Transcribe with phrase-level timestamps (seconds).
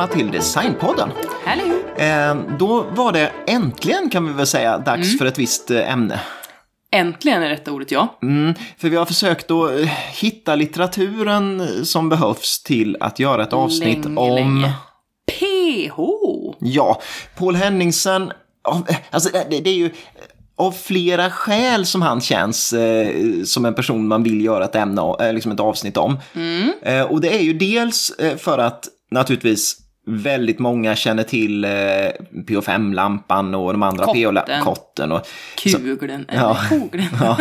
[0.00, 1.10] välkomna till Designpodden.
[1.44, 1.64] Hallå!
[1.96, 5.18] Eh, då var det äntligen, kan vi väl säga, dags Mm.
[5.18, 6.20] för ett visst eh, ämne.
[6.92, 8.18] Äntligen är rätta ordet ja.
[8.22, 13.52] Mm, för vi har försökt att eh, hitta litteraturen som behövs till att göra ett
[13.52, 14.34] avsnitt Länge, om...
[14.34, 14.72] länge.
[15.30, 15.96] PH!
[16.58, 17.00] Ja,
[17.38, 18.32] Paul Henningsen,
[19.10, 19.90] alltså det, det är ju
[20.56, 23.08] av flera skäl som han känns eh,
[23.44, 26.18] som en person man vill göra ett ämne, eh, liksom ett avsnitt om.
[26.34, 26.70] Mm.
[26.82, 31.70] Eh, och det är ju dels för att naturligtvis väldigt många känner till eh,
[32.48, 34.34] PO5-lampan och de andra Kotten.
[34.34, 35.12] PO-kotten.
[35.12, 35.26] Och,
[35.56, 36.56] Kugeln, eller Ja.
[37.20, 37.38] ja.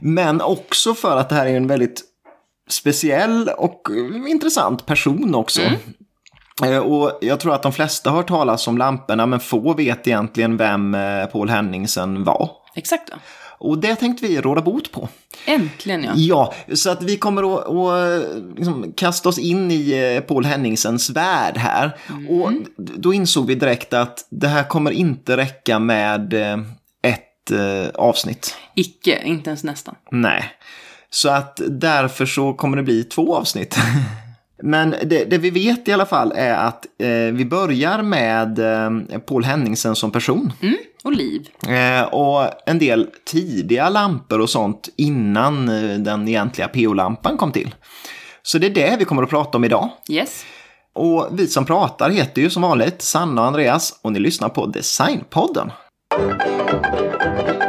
[0.00, 2.02] Men också för att det här är en väldigt
[2.70, 3.82] speciell och
[4.28, 5.60] intressant person också.
[6.64, 10.06] Eh, Och jag tror att de flesta har hört talas om lamporna, men få vet
[10.06, 12.50] egentligen vem eh, Paul Henningsen var.
[12.74, 13.16] Exakt då.
[13.60, 15.08] Och det tänkte vi råda bot på.
[15.46, 16.12] Äntligen ja.
[16.16, 21.10] Ja, så att vi kommer att, att liksom kasta oss in i eh, Paul Henningsens
[21.10, 21.96] värld här.
[22.28, 26.58] Och då insåg vi direkt att det här kommer inte räcka med eh,
[27.02, 28.56] ett eh, avsnitt.
[28.74, 29.94] Icke, inte ens nästan.
[30.10, 30.44] Nej.
[31.10, 33.78] Så att därför så kommer det bli två avsnitt.
[34.62, 39.18] Men det, det vi vet i alla fall är att eh, vi börjar med eh,
[39.18, 40.52] Paul Henningsen som person.
[40.62, 40.76] Mm.
[41.04, 41.48] Och liv.
[41.68, 47.74] Eh, och en del tidiga lampor och sånt innan eh, den egentliga PO-lampan kom till.
[48.42, 49.88] Så det är det vi kommer att prata om idag.
[50.10, 50.44] Yes.
[50.94, 54.66] Och vi som pratar heter ju som vanligt Sanna och Andreas och ni lyssnar på
[54.66, 55.72] Designpodden.
[56.16, 57.59] Paul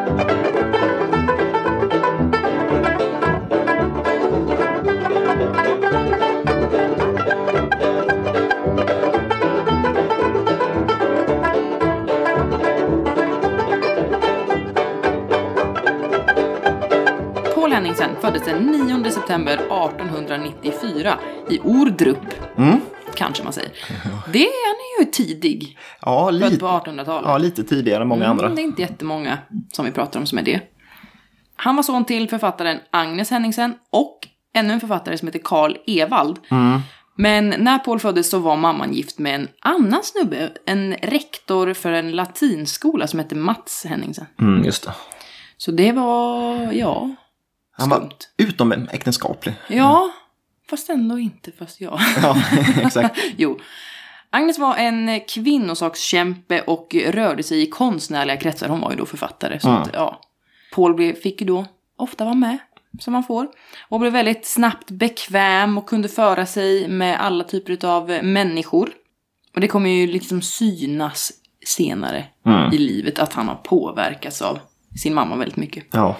[18.31, 18.65] föddes den
[19.03, 21.19] 9 september 1894
[21.49, 22.17] i Ordrup.
[22.57, 22.81] Mm.
[23.15, 23.71] Kanske man säger.
[24.33, 25.77] Det är han ju tidig.
[26.01, 27.29] Ja, lite, på 1800-talet.
[27.29, 28.45] ja, lite tidigare än många andra.
[28.45, 29.37] Mm, det är inte jättemånga
[29.71, 30.61] som vi pratar om som är det.
[31.55, 34.19] Han var son till författaren Agnes Henningsen och
[34.53, 36.39] ännu en författare som heter Karl Evald.
[36.51, 36.79] Mm.
[37.15, 41.91] Men när Paul föddes så var mamman gift med en annan snubbe, en rektor för
[41.91, 44.25] en latinskola som hette Mats Henningsen.
[44.39, 44.93] Mm, just det.
[45.57, 47.09] Så det var, ja,
[47.71, 48.17] Han var skumt.
[48.37, 49.53] utom äktenskaplig.
[49.67, 50.11] Ja,
[50.69, 51.99] fast ändå inte, fast ja.
[52.21, 52.37] Ja,
[52.81, 53.19] exakt.
[53.37, 53.59] Jo.
[54.29, 58.67] Agnes var en kvinnosakskämpe och rörde sig i konstnärliga kretsar.
[58.69, 59.59] Hon var ju då författare.
[59.59, 59.81] Så Mm.
[59.81, 60.21] att, ja.
[60.75, 61.65] Paul blev, fick ju då
[61.95, 62.57] ofta vara med,
[62.99, 63.47] som man får.
[63.89, 68.89] Och blev väldigt snabbt bekväm och kunde föra sig med alla typer av människor.
[69.55, 71.31] Och det kommer ju liksom synas
[71.65, 72.73] senare Mm.
[72.73, 74.59] i livet att han har påverkats av
[75.01, 75.85] sin mamma väldigt mycket.
[75.91, 76.15] Ja.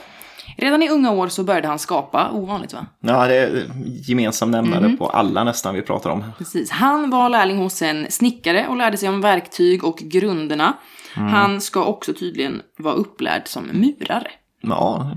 [0.57, 2.85] Redan i unga år så började han skapa, ovanligt va?
[2.99, 3.71] ja, det är
[4.07, 4.97] gemensam nämnare Mm.
[4.97, 6.23] på alla nästan vi pratar om.
[6.37, 6.71] Precis.
[6.71, 10.73] Han var lärling hos en snickare och lärde sig om verktyg och grunderna.
[11.13, 14.31] Han ska också tydligen vara upplärd som murare.
[14.61, 15.11] Ja,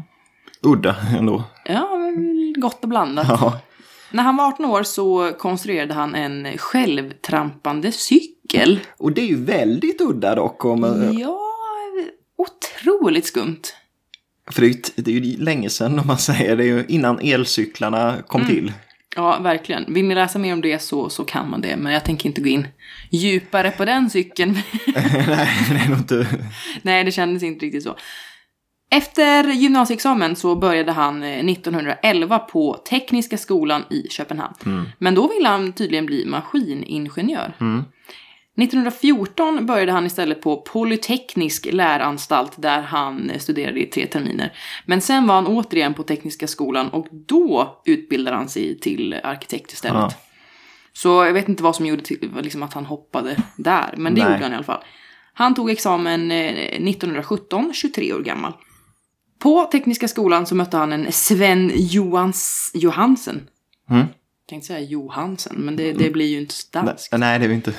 [0.63, 1.45] udda ändå.
[1.65, 1.89] Ja,
[2.57, 3.27] gott och blandat.
[3.29, 3.59] Ja.
[4.11, 8.81] När han var 18 år så konstruerade han en självtrampande cykel.
[8.99, 10.65] Och det är ju väldigt udda dock.
[10.65, 11.39] Om, Ja,
[12.37, 13.63] otroligt skumt.
[14.53, 14.61] För
[14.97, 16.57] det är, ju, länge sedan om man säger.
[16.57, 18.55] Det är ju innan elcyklarna kom Mm.
[18.55, 18.73] till.
[19.17, 19.95] Ja, verkligen.
[19.95, 21.77] Vill ni läsa mer om det så, så kan man det.
[21.77, 22.69] Men jag tänker inte gå in
[23.11, 24.53] djupare på den cykeln.
[24.87, 26.27] Nej, det är nog inte...
[26.83, 27.97] Nej, det kändes inte riktigt så.
[28.91, 34.55] Efter gymnasieexamen så började han eh, 1911 på Tekniska skolan i Köpenhamn.
[34.99, 37.55] Men då ville han tydligen bli maskiningenjör.
[38.57, 44.53] 1914 började han istället på Polyteknisk läranstalt där han eh, studerade i tre terminer.
[44.87, 49.73] Men sen var han återigen på Tekniska skolan och då utbildade han sig till arkitekt
[49.73, 50.01] istället.
[50.01, 50.13] Ja.
[50.93, 54.23] Så jag vet inte vad som gjorde till, liksom att han hoppade där, men det
[54.23, 54.33] Nej.
[54.33, 54.85] gjorde han i alla fall.
[55.35, 56.53] Han tog examen eh,
[56.89, 58.53] 1917, 23 år gammal.
[59.39, 63.49] På Tekniska skolan så mötte han en Sven Johans, Johansen.
[63.91, 64.01] Mm.
[64.01, 67.13] Jag tänkte säga Johansen, men det, det blir ju inte danskt.
[67.13, 67.75] Nej, nej, det är vi inte.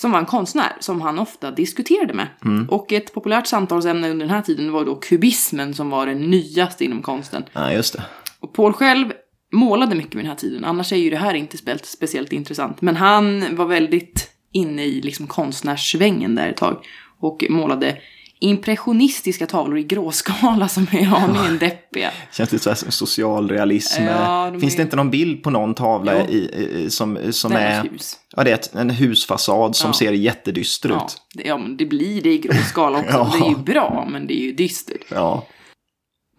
[0.00, 2.26] Som var en konstnär som han ofta diskuterade med.
[2.44, 2.68] Mm.
[2.68, 6.84] Och ett populärt samtalsämne under den här tiden var då kubismen som var det nyaste
[6.84, 7.44] inom konsten.
[7.52, 8.02] Nej, just det.
[8.40, 9.12] Och Paul själv
[9.52, 12.80] målade mycket vid den här tiden, annars är ju det här inte spe- speciellt intressant.
[12.82, 16.76] Men han var väldigt inne i liksom konstnärssvängen där ett tag.
[17.20, 17.98] Och målade
[18.40, 22.10] impressionistiska tavlor i gråskala som är aningen deppiga.
[22.32, 24.02] Känns lite som socialrealism.
[24.02, 27.52] Ja, de Finns är- det inte någon bild på någon tavla i, i, som, som
[27.52, 28.18] är hus.
[28.36, 29.92] Ja, det är en husfasad som Ja.
[29.94, 31.16] ser jättedyster Ja, ut.
[31.34, 33.10] det, ja, men det blir det i gråskala också.
[33.16, 33.32] Ja.
[33.38, 35.04] Det är ju bra, men det är ju dystert.
[35.08, 35.46] Ja.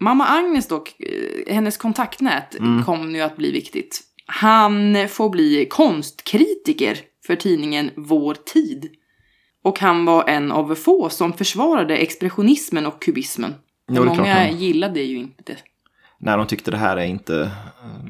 [0.00, 2.84] Mamma Agnes dock, eh, hennes kontaktnät Mm.
[2.84, 4.00] kom nu att bli viktigt.
[4.26, 8.88] Han får bli konstkritiker för tidningen Vår Tid.
[9.62, 13.54] Och han var en av få som försvarade expressionismen och kubismen.
[13.88, 15.56] Jo, Många han- gillade ju inte det.
[16.18, 17.50] När de tyckte det här är inte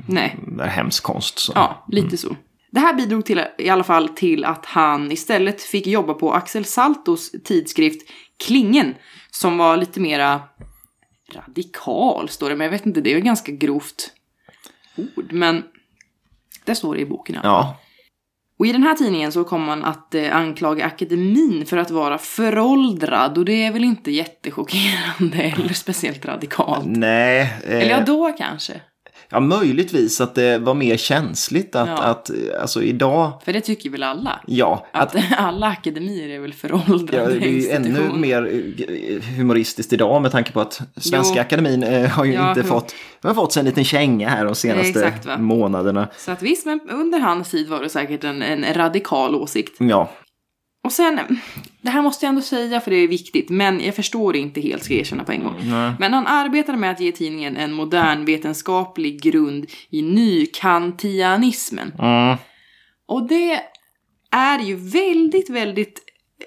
[0.09, 1.39] Nej, det är hemsk konst.
[1.39, 1.53] Så.
[1.55, 2.37] ja, lite så.
[2.71, 6.65] Det här bidrog till, i alla fall till att han istället fick jobba på Axel
[6.65, 8.11] Saltos tidskrift
[8.47, 8.95] Klingen,
[9.31, 10.41] som var lite mera
[11.35, 12.57] radikal, står det.
[12.57, 14.11] Men jag vet inte, det är ju ganska grovt
[14.97, 15.33] ord.
[15.33, 15.63] Men
[16.65, 17.35] det står det i boken.
[17.43, 17.43] Ja.
[17.45, 17.77] Ja,
[18.63, 22.19] Och i den här tidningen så kommer man att eh, anklaga akademin för att vara
[22.19, 23.39] föråldrad.
[23.39, 26.85] Och det är väl inte jättechockerande eller speciellt radikalt.
[26.87, 27.41] nej.
[27.65, 28.81] eh, Eller ja, då kanske.
[29.33, 32.03] Ja, möjligtvis att det var mer känsligt att, Ja.
[32.03, 32.31] att
[32.61, 34.41] alltså idag, För det tycker väl alla.
[34.47, 38.43] ja, att Att alla akademier är väl Ja, föråldrade det är ju ännu mer
[38.89, 41.41] eh, humoristiskt idag med tanke på att Svenska Jo.
[41.41, 44.45] Akademin eh, har ju Ja, inte hur- fått, har fått sig en liten känga här
[44.45, 46.09] de senaste exakt, månaderna.
[46.19, 49.77] Så att visst, men under hans tid var det säkert en, en radikal åsikt.
[49.79, 50.11] Ja,
[50.85, 51.41] Och sen,
[51.81, 54.85] det här måste jag ändå säga för det är viktigt, men jag förstår inte helt,
[54.85, 55.55] ska jag erkänna på en gång.
[55.99, 61.93] Men han arbetade med att ge tidningen en modern vetenskaplig grund i nykantianismen.
[61.99, 62.37] mm,
[63.07, 63.61] Och det
[64.31, 66.01] är ju väldigt, väldigt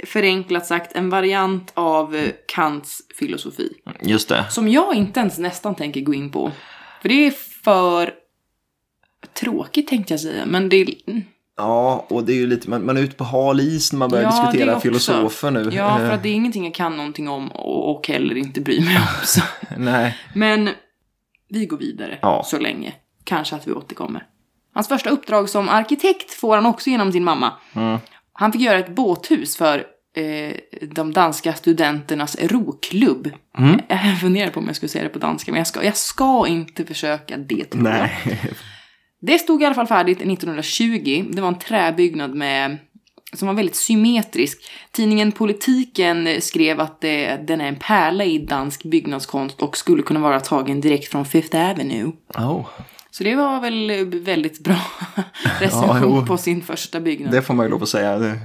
[0.04, 3.74] förenklat sagt en variant av eh, Kants filosofi.
[4.02, 4.46] just det.
[4.50, 6.52] Som jag inte ens nästan tänker gå in på.
[7.02, 7.32] För det är
[7.64, 8.14] för
[9.34, 10.88] tråkigt tänkte jag säga, men det är...
[11.58, 14.10] Ja, och det är ju lite, man, man är ute på hal is när man
[14.10, 15.70] börjar Ja, diskutera filosofer nu.
[15.74, 18.62] Ja, för Eh, att det är ingenting jag kan någonting om och, och heller inte
[18.62, 19.26] bryr mig om.
[19.26, 19.42] Så.
[19.78, 20.70] Nej, Men
[21.50, 22.44] vi går vidare Ja.
[22.46, 22.94] så länge.
[23.24, 24.24] Kanske att vi återkommer.
[24.74, 27.54] Hans första uppdrag som arkitekt får han också genom sin mamma.
[27.74, 28.00] Mm.
[28.34, 29.84] Han fick göra ett båthus för
[30.16, 30.56] eh,
[30.92, 33.32] de danska studenternas roklubb.
[33.58, 33.80] Mm.
[33.88, 36.48] Jag funderar på om jag skulle säga det på danska, men jag ska, jag ska
[36.48, 38.40] inte försöka det nej.
[39.26, 41.26] Det stod i alla fall färdigt 1920.
[41.30, 42.78] Det var en träbyggnad med,
[43.34, 44.72] som var väldigt symmetrisk.
[44.92, 50.20] Tidningen Politiken skrev att det, den är en pärla i dansk byggnadskonst och skulle kunna
[50.20, 52.12] vara tagen direkt från Fifth Avenue.
[52.38, 52.66] Oh,
[53.12, 54.82] Så det var väl väldigt bra
[55.60, 56.26] recension jo.
[56.26, 57.32] på sin första byggnad.
[57.32, 58.38] det får man ju lov att säga.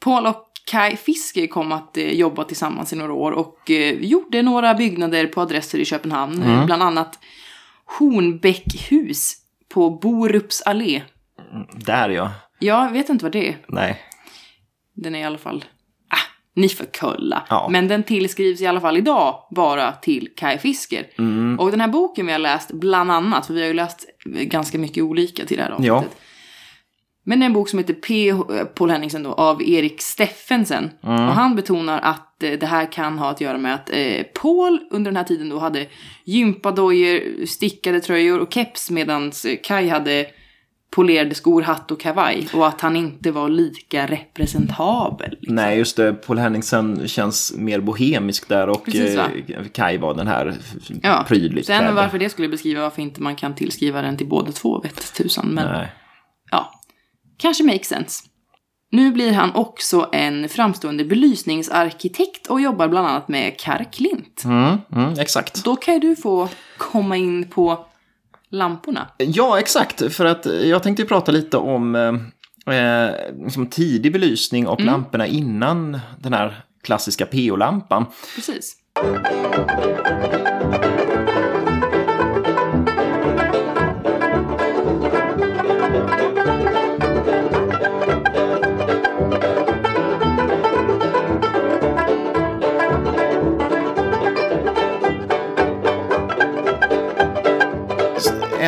[0.00, 4.42] Paul och Kai Fiske kom att eh, jobba tillsammans i några år och eh, gjorde
[4.42, 6.42] några byggnader på adresser i Köpenhamn.
[6.42, 7.18] Eh, Bland annat
[7.98, 9.41] Hornbäckhus
[9.72, 11.02] på Borups allé.
[11.72, 12.30] Där ja.
[12.58, 13.56] Jag vet inte vad det är.
[13.68, 14.00] Nej.
[14.94, 15.64] Den är i alla fall...
[16.08, 16.16] Ah,
[16.54, 17.42] ni får kolla.
[17.48, 17.68] Ja.
[17.70, 21.06] Men den tillskrivs i alla fall idag bara till Kai Fisker.
[21.18, 21.60] Mm.
[21.60, 24.78] Och den här boken vi har läst, bland annat, för vi har ju läst ganska
[24.78, 25.86] mycket olika till det här avsnittet.
[25.86, 26.04] Ja.
[27.24, 28.34] Men en bok som heter P.
[28.74, 30.90] Paul Henningsen då, av Erik Steffensen.
[31.02, 31.28] Mm.
[31.28, 34.78] Och han betonar att eh, det här kan ha att göra med att eh, Paul
[34.90, 35.86] under den här tiden då hade
[36.24, 39.32] gympadojor, stickade tröjor och keps medan
[39.64, 40.26] Kai hade
[40.90, 42.48] polerade skor, hatt och kavaj.
[42.54, 45.38] Och att han inte var lika representabel.
[45.40, 46.12] Nej, just det.
[46.12, 49.26] Paul Henningsen känns mer bohemisk där och Precis, va?
[49.48, 50.54] eh, Kai var den här
[51.02, 51.94] Ja, prydligt sen klädda.
[51.94, 55.46] varför det skulle beskriva varför inte man kan tillskriva den till båda två vet tusan.
[55.48, 55.92] Men Nej.
[57.42, 58.24] Kanske makes sense.
[58.90, 64.42] Nu blir han också en framstående belysningsarkitekt och jobbar bland annat med Karl Klint.
[64.44, 65.64] Mm, mm, exakt.
[65.64, 67.86] Då kan ju du få komma in på
[68.50, 69.08] lamporna.
[69.18, 70.12] Ja, exakt.
[70.14, 71.94] För att jag tänkte prata lite om
[72.66, 73.10] eh, eh,
[73.44, 74.92] liksom tidig belysning och Mm.
[74.92, 78.06] lamporna innan den här klassiska PO-lampan.
[78.34, 78.76] Precis.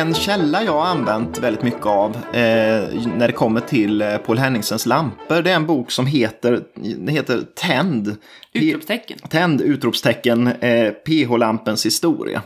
[0.05, 2.41] En källa jag har använt väldigt mycket av eh,
[3.15, 6.63] när det kommer till eh, Paul Henningsens lampor, det är en bok som heter,
[6.97, 8.15] det heter Tänd.
[8.53, 9.17] Utropstecken.
[9.29, 9.61] Tänd!
[9.61, 12.41] Utropstecken eh, PH-lampens historia.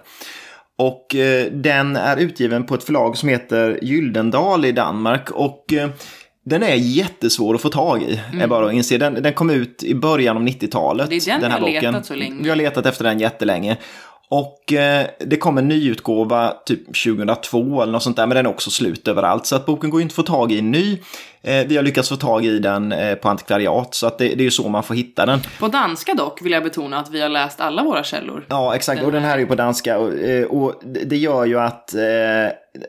[0.78, 5.32] Och eh, den är utgiven på ett förlag som heter Gyldendal i Danmark.
[5.32, 5.90] Och eh,
[6.46, 8.98] den är jättesvår att få tag i, är bara att inse.
[8.98, 11.08] Den, den kom ut i början av 90-talet.
[11.08, 11.20] Mm.
[11.26, 11.94] Det är den här vi har boken.
[11.94, 12.44] letat så länge.
[12.44, 13.78] Vi har letat efter den jättelänge.
[14.30, 18.50] Och eh, det kom en nyutgåva typ 2002 eller något sånt där, men den är
[18.50, 19.46] också slut överallt.
[19.46, 20.98] Så att boken går ju inte att få tag i ny.
[21.42, 24.42] Eh, vi har lyckats få tag i den eh, på antikvariat, så att det, det
[24.42, 25.40] är ju så man får hitta den.
[25.60, 28.46] På danska dock vill jag betona att vi har läst alla våra källor.
[28.50, 29.04] Ja, exakt.
[29.04, 29.98] Och den här är ju på danska.
[29.98, 31.94] Och, eh, och det gör ju att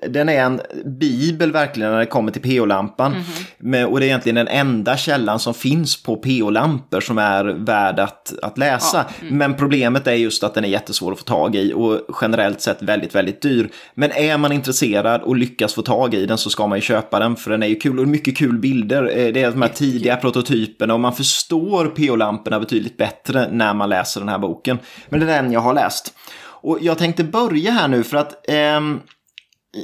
[0.09, 3.17] den är en bibel verkligen när det kommer till PO-lampan.
[3.63, 3.91] Mm.
[3.91, 8.35] Och det är egentligen den enda källan som finns på PO-lampor som är värd att,
[8.43, 9.07] att läsa.
[9.09, 9.27] Ja.
[9.27, 9.39] Mm.
[9.39, 12.83] Men problemet är just att den är jättesvår att få tag i och generellt sett
[12.83, 13.71] väldigt, väldigt dyr.
[13.95, 17.19] Men är man intresserad och lyckas få tag i den så ska man ju köpa
[17.19, 19.03] den för den är ju kul och mycket kul bilder.
[19.03, 23.89] Eh, det är de här tidiga prototyperna och man förstår PO-lamporna betydligt bättre när man
[23.89, 24.79] läser den här boken.
[25.09, 26.15] Men det är den jag har läst.
[26.43, 28.81] Och jag tänkte börja här nu för att eh,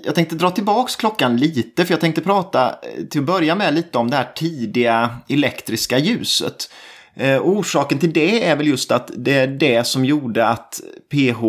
[0.05, 3.75] jag tänkte dra tillbaks klockan lite för jag tänkte prata eh, till att börja med
[3.75, 6.71] lite om det här tidiga elektriska ljuset.
[7.15, 10.81] Eh, orsaken till det är väl just att det är det som gjorde att
[11.13, 11.43] PH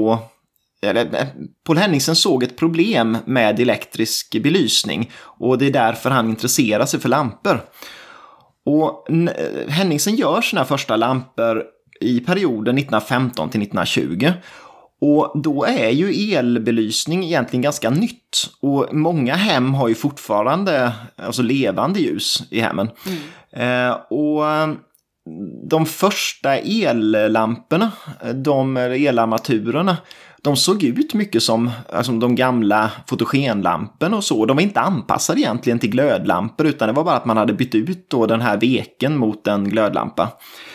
[0.89, 1.27] eller, eh,
[1.65, 6.99] Paul Henningsen såg ett problem med elektrisk belysning och det är därför han intresserar sig
[6.99, 7.61] för lampor.
[8.65, 9.07] Och
[9.67, 11.63] Henningsen gör sina första lampor
[12.01, 14.31] i perioden 1915 till 1920
[15.01, 18.49] och då är ju elbelysning egentligen ganska nytt.
[18.61, 22.89] Och många hem har ju fortfarande alltså levande ljus i hemmen.
[23.05, 23.89] Mm.
[23.89, 24.67] Eh, och eh,
[25.69, 27.91] de första ellamporna,
[28.33, 29.97] de elarmaturerna,
[30.47, 34.45] de såg ut mycket som alltså, de gamla fotogenlamporna och så.
[34.45, 37.75] De var inte anpassade egentligen till glödlampor utan det var bara att man hade bytt
[37.75, 40.29] ut då den här veken mot en glödlampa.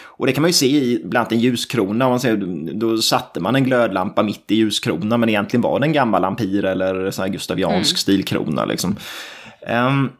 [0.04, 2.08] Och det kan man ju se i bland annat en ljuskrona.
[2.08, 2.36] Man ser,
[2.74, 6.64] då satte man en glödlampa mitt i ljuskronan men egentligen var det en gammal ampir
[6.64, 7.96] eller sån här gustaviansk mm.
[7.96, 8.64] stilkrona.
[8.64, 8.96] Liksom.
[9.88, 10.10] Um,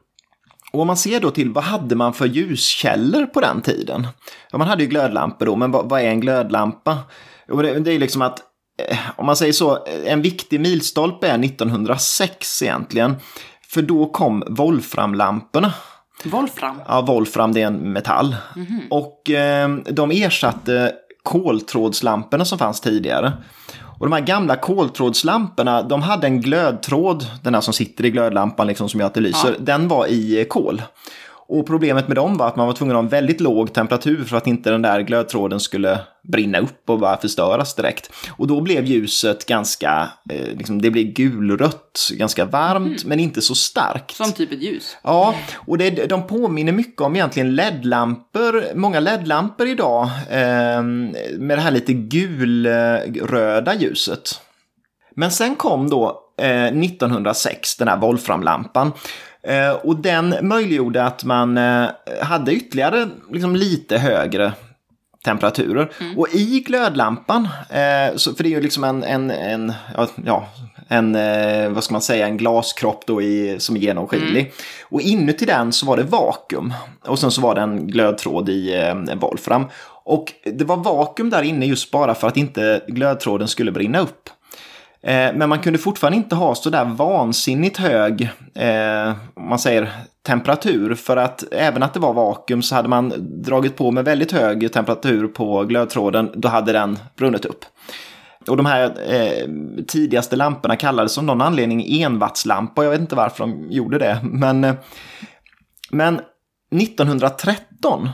[0.72, 4.06] och om man ser då till vad hade man för ljuskällor på den tiden?
[4.50, 6.98] Ja, man hade ju glödlampor då, men vad, vad är en glödlampa?
[7.48, 8.51] Och det, det är liksom att
[9.16, 13.16] om man säger så, en viktig milstolpe är 1906 egentligen.
[13.68, 15.72] För då kom Wolframlamporna
[16.24, 16.80] Wolfram?
[16.88, 18.36] Ja, Wolfram det är en metall.
[18.56, 18.88] Mm -hmm.
[18.90, 23.32] Och eh, de ersatte koltrådslamporna som fanns tidigare.
[23.98, 28.66] Och de här gamla koltrådslamporna, de hade en glödtråd, den här som sitter i glödlampan
[28.66, 29.54] liksom som gör att det lyser, ja.
[29.58, 30.82] den var i kol.
[31.52, 34.24] Och problemet med dem var att man var tvungen att ha en väldigt låg temperatur
[34.24, 38.10] för att inte den där glödtråden skulle brinna upp och bara förstöras direkt.
[38.30, 43.08] Och då blev ljuset ganska, eh, liksom, det blev gulrött, ganska varmt mm.
[43.08, 44.16] men inte så starkt.
[44.16, 44.96] Som typ ett ljus.
[45.02, 51.60] Ja, och det, de påminner mycket om egentligen LED-lampor, många LED-lampor idag eh, med det
[51.60, 54.40] här lite gulröda ljuset.
[55.16, 58.92] Men sen kom då eh, 1906 den här Wolframlampan.
[59.46, 61.88] Eh, och den möjliggjorde att man eh,
[62.20, 64.52] hade ytterligare liksom, lite högre
[65.24, 65.92] temperaturer.
[66.00, 66.18] Mm.
[66.18, 69.72] Och i glödlampan, eh, för det är ju liksom en, en, en
[70.24, 70.48] ja,
[70.88, 71.12] en,
[71.74, 74.40] vad ska man säga, en glaskropp då i, som är genomskinlig.
[74.40, 74.52] Mm.
[74.88, 76.74] Och inuti den så var det vakuum.
[77.06, 79.64] Och sen så var det en glödtråd i eh, Wolfram.
[80.04, 84.28] Och det var vakuum där inne just bara för att inte glödtråden skulle brinna upp.
[85.02, 88.22] Eh, men man kunde fortfarande inte ha så där vansinnigt hög,
[88.54, 89.92] eh, om man säger
[90.26, 90.94] temperatur.
[90.94, 94.72] För att även att det var vakuum så hade man dragit på med väldigt hög
[94.72, 97.64] temperatur på glödtråden, då hade den brunnit upp.
[98.48, 99.48] Och de här eh,
[99.86, 102.84] tidigaste lamporna kallades av någon anledning envattslampa.
[102.84, 104.18] Jag vet inte varför de gjorde det.
[104.22, 104.74] Men, eh,
[105.90, 106.20] men
[106.74, 108.08] 1913,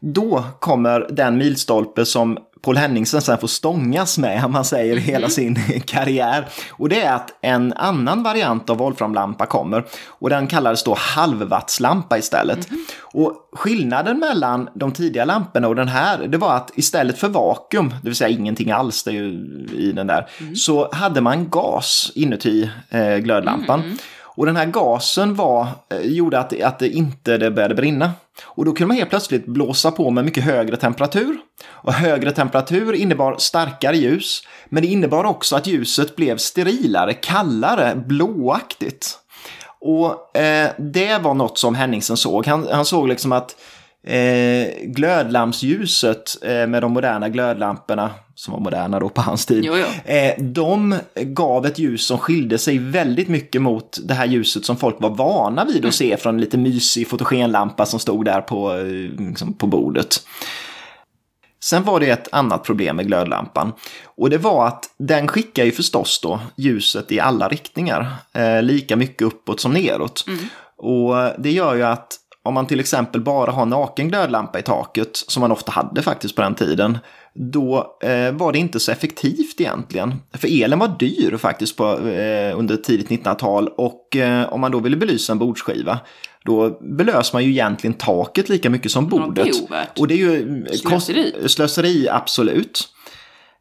[0.00, 5.28] då kommer den milstolpe som Paul Henningsen sen får stångas med, om man säger, hela
[5.28, 6.48] sin karriär.
[6.70, 9.84] Och det är att en annan variant av Wolframlampa kommer.
[10.06, 12.70] Och den kallades då halvvattslampa istället.
[12.70, 12.84] Mm.
[13.02, 17.88] Och skillnaden mellan de tidiga lamporna och den här, det var att istället för vakuum,
[17.88, 19.28] det vill säga ingenting alls det är ju
[19.76, 20.56] i den där, mm.
[20.56, 23.80] så hade man gas inuti eh, glödlampan.
[23.80, 23.98] Mm.
[24.38, 28.12] Och den här gasen var, eh, gjorde att, att det inte det började brinna.
[28.42, 31.36] Och då kunde man helt plötsligt blåsa på med mycket högre temperatur.
[31.66, 34.42] Och högre temperatur innebar starkare ljus.
[34.68, 39.18] Men det innebar också att ljuset blev sterilare, kallare, blåaktigt.
[39.80, 42.46] Och eh, det var något som Henningsen såg.
[42.46, 43.56] Han, han såg liksom att
[44.06, 49.76] eh, glödlampsljuset eh, med de moderna glödlamporna, som var moderna då på hans tid, jo,
[49.76, 50.12] jo.
[50.12, 54.76] Eh, de gav ett ljus som skilde sig väldigt mycket mot det här ljuset som
[54.76, 58.74] folk var vana vid att se från en lite mysig fotogenlampa som stod där på,
[58.74, 58.84] eh,
[59.28, 60.22] liksom på bordet.
[61.64, 63.72] Sen var det ett annat problem med glödlampan.
[64.04, 68.14] Och det var att den skickar ju förstås då ljuset i alla riktningar.
[68.32, 70.24] Eh, lika mycket uppåt som neråt.
[70.26, 70.38] Mm.
[70.76, 75.10] Och det gör ju att om man till exempel bara har naken glödlampa i taket,
[75.16, 76.98] som man ofta hade faktiskt på den tiden,
[77.38, 80.14] då eh, var det inte så effektivt egentligen.
[80.32, 84.80] För elen var dyr faktiskt på, eh, under tidigt 1900-tal och eh, om man då
[84.80, 85.98] ville belysa en bordsskiva,
[86.44, 89.46] då belös man ju egentligen taket lika mycket som bordet.
[89.46, 91.48] Ja, det och det är ju slöseri.
[91.48, 92.88] slöseri, absolut.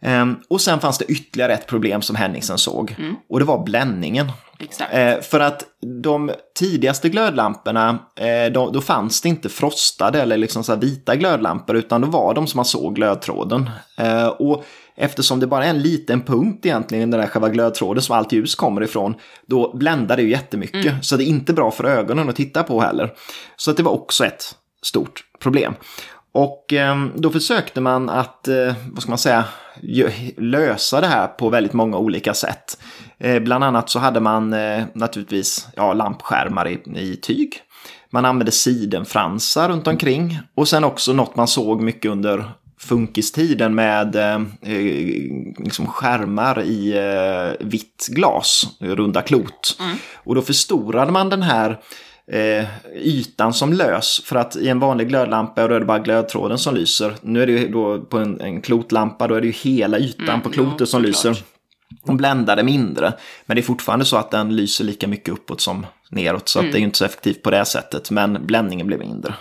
[0.02, 2.96] Ehm, och sen fanns det ytterligare ett problem som Henningsen såg.
[3.30, 4.32] Och det var bländningen.
[4.92, 5.64] Eh, för att
[6.04, 11.76] de tidigaste glödlamporna, eh, då, då fanns det inte frostade eller liksom så vita glödlampor,
[11.76, 13.70] utan då var de som man såg glödtråden.
[14.40, 14.64] Och
[14.96, 18.56] eftersom det bara är en liten punkt egentligen, den där själva glödtråden som allt ljus
[18.56, 21.06] kommer ifrån, då bländar det ju jättemycket.
[21.06, 23.14] Så det är inte bra för ögonen att titta på heller.
[23.56, 25.74] Så att det var också ett stort problem.
[26.38, 29.46] Och eh, då försökte man att, eh, vad ska man säga,
[30.38, 32.78] lösa det här på väldigt många olika sätt.
[33.18, 37.54] Eh, bland annat så hade man eh, naturligtvis ja, lampskärmar i, i tyg.
[38.10, 44.16] Man använde sidenfransar runt omkring och sen också något man såg mycket under funkistiden med
[44.16, 44.40] eh,
[45.58, 49.80] liksom skärmar i eh, vitt glas, runda klot.
[50.14, 51.80] Och då förstorade man den här
[52.32, 52.66] eh,
[52.96, 54.22] ytan som lös.
[54.26, 57.16] För att i en vanlig glödlampa då är det bara glödtråden som lyser.
[57.22, 60.30] Nu är det ju då på en, en klotlampa, då är det ju hela ytan
[60.30, 61.44] Mm, på klotet ja, som lyser.
[62.06, 63.14] De bländade mindre.
[63.46, 66.50] Men det är fortfarande så att den lyser lika mycket uppåt som neråt.
[66.50, 66.72] Så att Mm.
[66.72, 68.12] det är ju inte så effektivt på det sättet.
[68.12, 69.34] Men bländningen blev mindre.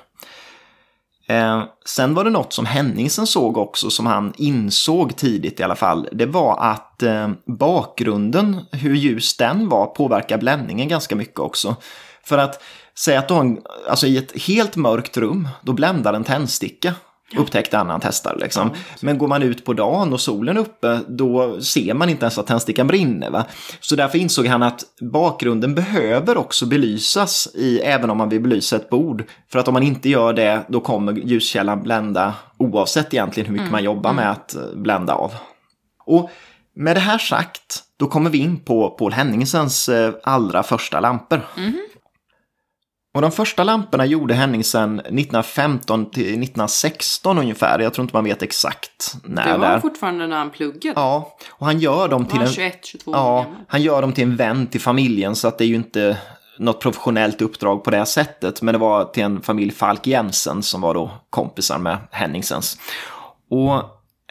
[1.29, 5.77] Eh, sen var det något som Henningsen såg också, som han insåg tidigt i alla
[5.77, 6.09] fall.
[6.13, 11.77] Det var att eh, bakgrunden, hur ljus den var, påverkar bländningen ganska mycket också.
[12.27, 12.63] För att
[12.99, 16.95] säga att du har en, alltså i ett helt mörkt rum, då bländar en tändsticka.
[17.37, 18.39] Upptäckte han när han testade.
[18.39, 18.71] Liksom.
[19.01, 22.39] Men går man ut på dagen och solen är uppe, då ser man inte ens
[22.39, 23.31] att tändstickan brinner.
[23.31, 23.45] Va?
[23.81, 28.77] Så därför insåg han att bakgrunden behöver också belysas, i, även om man vill belysa
[28.77, 29.25] ett bord.
[29.53, 33.73] För att om man inte gör det, då kommer ljuskällan blända oavsett egentligen hur mycket
[33.73, 35.33] man jobbar med att eh, blända av.
[36.05, 36.31] Och
[36.77, 41.41] med det här sagt, då kommer vi in på Paul Henningsens eh, allra första lampor.
[43.17, 47.79] Och de första lamporna gjorde Henningsen 1915 till 1916 ungefär.
[47.79, 49.81] Jag tror inte man vet exakt när det var där.
[49.81, 51.01] fortfarande när han pluggade.
[51.01, 52.49] Ja, och han gör dem till en...
[52.49, 55.65] 21, 22 år Ja, han gör dem till en vän till familjen så att det
[55.65, 56.19] är ju inte
[56.59, 58.63] något professionellt uppdrag på det sättet.
[58.63, 62.79] Men det var till en familj Falk Jensen som var då kompisar med Henningsens.
[63.51, 63.83] Och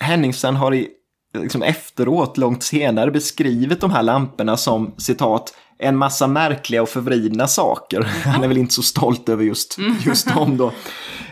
[0.02, 0.88] Henningsen har i,
[1.34, 7.48] liksom efteråt, långt senare, beskrivit de här lamporna som citat en massa märkliga och förvridna
[7.48, 8.02] saker.
[8.26, 10.72] Han är väl inte så stolt över just, just dem då.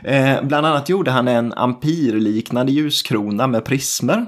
[0.03, 4.25] Eh, bland annat gjorde han en ampirliknande ljuskrona med prismer.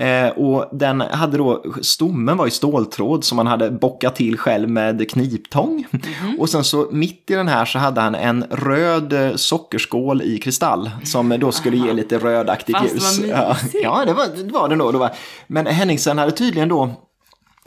[0.00, 4.68] Eh, och den hade då, stommen var i ståltråd som man hade bockat till själv
[4.68, 5.86] med kniptång.
[6.38, 10.38] Och sen så mitt i den här så hade han en röd eh, sockerskål i
[10.38, 13.18] kristall som då skulle ge lite rödaktigt Fast ljus.
[13.18, 14.92] vad Ja, ja, det var det, var nog.
[14.92, 15.10] Det var.
[15.46, 17.05] Men Henningsen hade tydligen då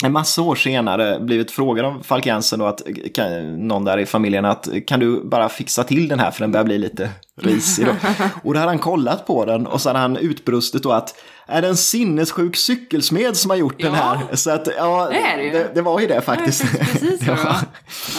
[0.03, 2.81] en massa år senare blivit frågad av Falk Jensen då att
[3.13, 6.51] kan, någon där i familjen att kan du bara fixa till den här för den
[6.51, 7.09] börjar bli lite
[7.41, 7.91] risig då.
[8.43, 11.15] Och då hade han kollat på den och så hade han utbrustit då att
[11.47, 13.99] är det en sinnessjuk cykelsmed som har gjort den Ja.
[14.29, 14.35] här?
[14.35, 16.63] Så att ja, Det det det, det var ju det faktiskt.
[16.63, 17.55] Ja, precis det var.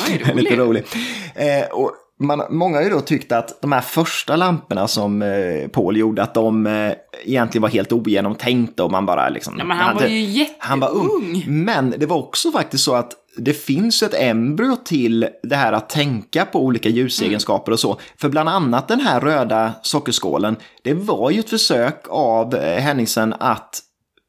[0.07, 0.95] Det är lite roligt.
[1.37, 1.59] rolig.
[1.61, 5.68] Eh, och man, många har ju då tyckt att de här första lamporna som eh,
[5.68, 6.92] Paul gjorde, att de eh,
[7.24, 9.54] egentligen var helt ogenomtänkta och man bara liksom...
[9.59, 10.56] Ja, men han var hade- ju jätteung.
[10.59, 11.44] han var ung.
[11.46, 15.88] Men det var också faktiskt så att det finns ett embryo till det här att
[15.88, 18.00] tänka på olika ljusegenskaper och så.
[18.16, 23.35] För bland annat den här röda sockerskålen, det var ju ett försök av eh, Henningsen
[23.40, 23.80] att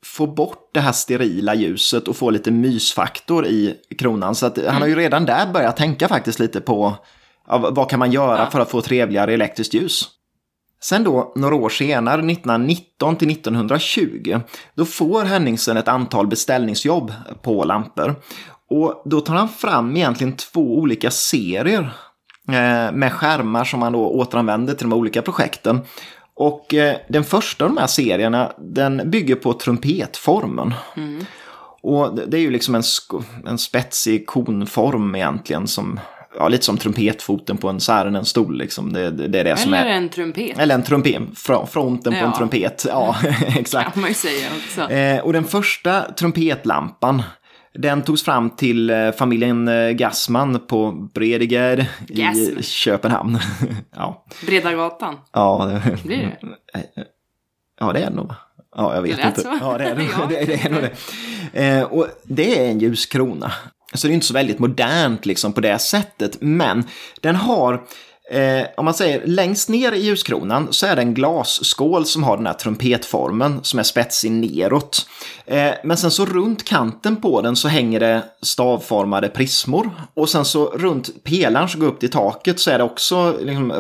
[0.06, 4.36] få bort det här sterila ljuset och få lite mysfaktor i kronan.
[4.36, 6.96] Så att han har ju redan där börjat tänka faktiskt lite på
[7.60, 10.10] vad kan man göra för att få trevligare elektriskt ljus.
[10.84, 14.40] Sen då, några år senare, 1919 till 1920,
[14.76, 18.16] då får Henningsen ett antal beställningsjobb på lampor.
[18.70, 21.94] Och då tar han fram egentligen två olika serier
[22.48, 25.80] eh, med skärmar som han då återanvänder till de olika projekten.
[26.34, 30.74] Och eh, den första av de här serierna, den bygger på trumpetformen.
[31.84, 32.84] Och det är ju liksom en,
[33.46, 36.00] en spetsig konform egentligen som,
[36.38, 38.94] ja lite som trumpetfoten på en särenen stol liksom.
[38.94, 39.94] Det, det, det är det som Eller är...
[39.98, 40.60] en trumpet.
[40.60, 42.38] Eller en trumpet, fr- fronten på en Ja.
[42.38, 42.86] trumpet.
[42.90, 43.16] Ja,
[43.58, 43.94] exakt.
[43.94, 44.92] kan man ju säga också.
[44.94, 47.24] Eh, och den första trumpetlampan,
[47.74, 52.64] den togs fram till eh, familjen eh, Gassman på Brediger i.
[52.64, 53.40] Köpenhamn.
[53.96, 54.26] ja.
[54.46, 55.16] Breda gatan.
[55.34, 56.38] Ja, det, Blir det?
[57.80, 58.32] ja, det är det nog.
[58.76, 59.42] Ja, jag vet Det inte.
[59.42, 59.58] så.
[59.62, 60.26] Ja, det är det, Ja.
[60.30, 61.68] det, det, är nog det.
[61.68, 63.52] Eh, och det är en ljuskrona.
[63.94, 66.38] Så det är inte så väldigt modernt liksom på det sättet.
[66.40, 66.84] Men
[67.22, 67.74] den har,
[68.32, 72.38] eh, om man säger längst ner i ljuskronan så är det en glasskål som har
[72.38, 75.08] den här trumpetformen som är spetsig neråt.
[75.46, 79.92] Eh, men sen så runt kanten på den så hänger det stavformade prismor.
[80.14, 83.72] Och sen så runt pelaren som går upp till taket så är det också liksom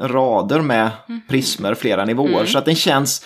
[0.00, 0.90] rader med
[1.28, 2.46] prismer flera nivåer.
[2.46, 3.22] Så att den känns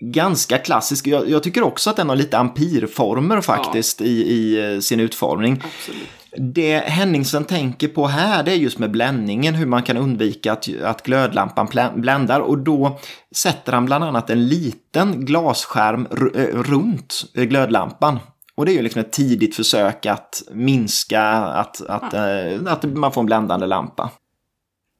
[0.00, 1.06] ganska klassisk.
[1.06, 4.06] Jag, jag, tycker också att den har lite ampirformer faktiskt ja.
[4.06, 5.62] i, i eh, sin utformning.
[5.64, 6.08] Absolut.
[6.38, 10.68] Det Henningsen tänker på här det är just med bländningen, hur man kan undvika att,
[10.82, 12.40] att glödlampan bländar.
[12.40, 12.98] Och då
[13.34, 18.18] sätter han bland annat en liten glasskärm eh, runt glödlampan.
[18.56, 22.72] Och det är ju liksom ett tidigt försök att minska att, att, ja.
[22.72, 24.10] att man får en bländande lampa.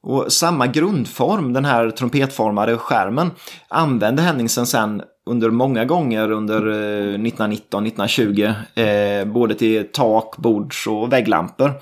[0.06, 3.30] Och samma grundform, den här trumpetformade skärmen,
[3.68, 6.62] använde Henningsen sen under många gånger under
[7.18, 11.72] 1919-1920, eh, eh, både till tak, bords och vägglampor.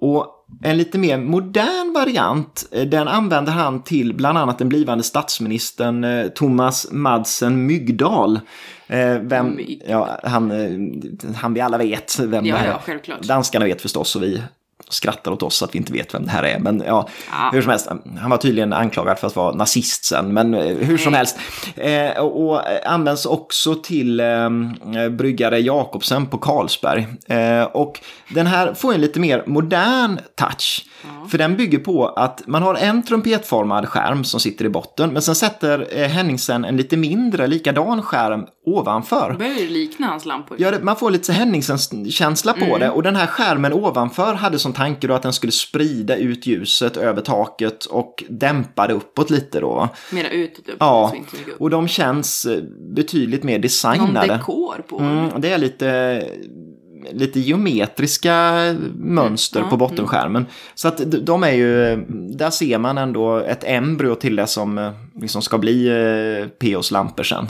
[0.00, 0.26] Och
[0.62, 6.04] en lite mer modern variant, eh, den använder han till bland annat den blivande statsministern
[6.04, 8.40] eh, Thomas Madsen Myggdal.
[9.20, 10.52] Vem, ja, han,
[11.36, 12.66] han vi alla vet vem ja, det är.
[12.66, 13.22] Ja, självklart.
[13.22, 14.42] Danskarna vet förstås och vi
[14.90, 16.58] skrattar åt oss att vi inte vet vem det här är.
[16.58, 17.50] Men ja, ja.
[17.52, 17.88] hur som helst,
[18.20, 21.38] han var tydligen anklagad för att vara nazist sen, men eh, hur som helst.
[21.76, 24.50] Eh, och, och används också till eh,
[25.10, 27.06] bryggare Jakobsen på Carlsberg.
[27.26, 30.86] Eh, och den här får en lite mer modern touch.
[31.02, 31.28] Ja.
[31.28, 35.22] För den bygger på att man har en trumpetformad skärm som sitter i botten, men
[35.22, 39.36] sen sätter eh, Henningsen en lite mindre likadan skärm ovanför.
[39.38, 40.56] Börjar likna hans lampor.
[40.60, 42.80] Ja, man får lite Henningsens känsla på mm.
[42.80, 42.90] det.
[42.90, 46.96] Och den här skärmen ovanför hade som tanke då att den skulle sprida ut ljuset
[46.96, 49.88] över taket och dämpa det uppåt lite då.
[50.12, 50.76] Mera utåt upp.
[50.80, 51.14] Ja,
[51.58, 52.62] och de känns eh,
[52.94, 54.26] betydligt mer designade.
[54.26, 56.22] Någon dekor på mm, Det är lite
[57.12, 58.34] lite geometriska
[58.94, 60.46] mönster mm, på bottenskärmen.
[60.74, 61.96] Så att de är ju,
[62.36, 66.90] där ser man ändå ett embryo till det som eh, liksom ska bli eh, POs
[66.90, 67.46] lampor sen.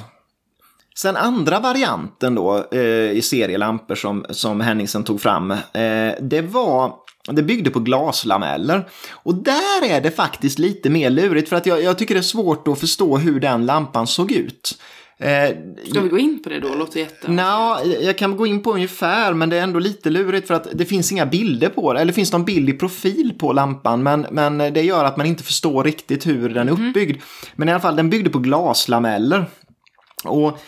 [0.96, 6.94] Sen andra varianten då eh, i serielampor som, som Henningsen tog fram, eh, det var
[7.28, 8.88] det byggde på glaslameller.
[9.10, 12.22] Och där är det faktiskt lite mer lurigt för att jag, jag tycker det är
[12.22, 14.78] svårt att förstå hur den lampan såg ut.
[15.18, 15.56] Eh,
[15.90, 16.74] Ska vi gå in på det då?
[16.74, 17.30] Låter jätte...
[17.30, 20.68] Nå, jag kan gå in på ungefär, men det är ändå lite lurigt för att
[20.72, 22.00] det finns inga bilder på det.
[22.00, 25.42] Eller finns någon bild i profil på lampan, men, men det gör att man inte
[25.42, 26.88] förstår riktigt hur den är mhm.
[26.88, 27.10] uppbyggd.
[27.10, 27.22] Mm.
[27.54, 29.44] Men i alla fall, den byggde på glaslameller.
[30.24, 30.58] Och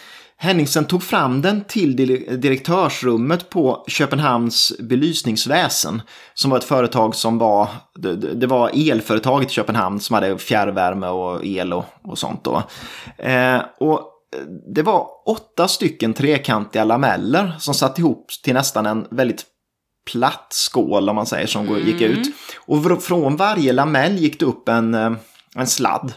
[0.42, 1.96] Henningsen tog fram den till
[2.40, 6.02] direktörsrummet på Köpenhamns belysningsväsen.
[6.34, 7.68] Som var ett företag som var,
[8.34, 12.62] det, var elföretaget i Köpenhamn som hade fjärrvärme och el och, och sånt då.
[13.18, 14.08] Eh, och
[14.74, 19.44] det var åtta stycken trekantiga lameller som satt ihop till nästan en väldigt
[20.12, 21.86] platt skål om man säger som mm.
[21.86, 22.34] gick ut.
[22.56, 25.12] Och från varje lamell gick det upp en, eh,
[25.56, 26.12] en sladd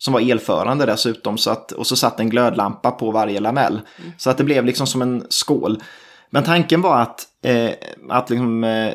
[0.00, 1.38] som var elförande dessutom.
[1.38, 3.72] Så att, och så satt en glödlampa på varje lamell.
[3.72, 4.12] Mm.
[4.16, 5.82] Så att det blev liksom som en skål.
[6.30, 7.70] Men tanken var att, eh,
[8.08, 8.94] att liksom, eh,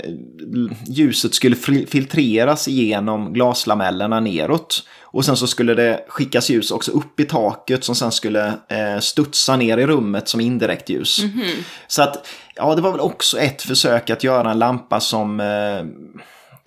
[0.88, 1.56] ljuset skulle
[1.88, 4.84] filtreras igenom glaslamellerna neråt.
[5.02, 9.00] Och sen så skulle det skickas ljus också upp i taket som sen skulle eh,
[9.00, 11.20] studsa ner i rummet som indirekt ljus.
[11.20, 11.63] Mm -hmm.
[11.88, 15.86] Så att, ja det var väl också ett försök att göra en lampa som eh,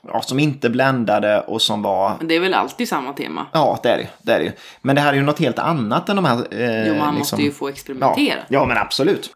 [0.03, 2.17] ja, som inte bländade och som var...
[2.19, 3.47] Men det är väl alltid samma tema?
[3.53, 4.09] Ja, det är det.
[4.23, 4.53] det, är det.
[4.83, 6.47] Men det här är ju något helt annat än de här...
[6.51, 7.19] Eh, jo, man liksom...
[7.19, 8.39] måste ju få experimentera.
[8.39, 9.31] Ja, ja, men absolut.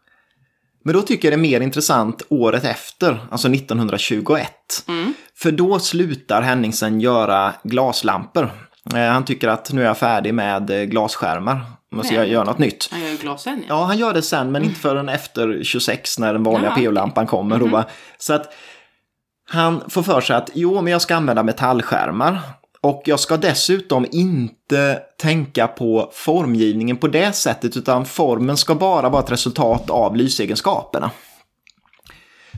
[0.85, 4.49] Men då tycker jag det är mer intressant året efter, alltså 1921.
[4.87, 5.13] Mm.
[5.35, 8.51] För då slutar Henningsen göra glaslampor.
[8.95, 11.61] Eh, han tycker att nu är jag färdig med eh, glasskärmar.
[11.91, 12.87] Måste jag göra något nytt.
[12.91, 13.75] Han gör ju glas sen ja.
[13.75, 17.55] Ja, han gör det sen men inte förrän efter 26 när den vanliga PO-lampan kommer.
[17.55, 17.83] Mm.
[18.17, 18.53] Så att
[19.49, 22.39] han får för sig att jo, men jag ska använda metallskärmar.
[22.81, 29.09] Och jag ska dessutom inte tänka på formgivningen på det sättet utan formen ska bara
[29.09, 31.11] vara ett resultat av lysegenskaperna.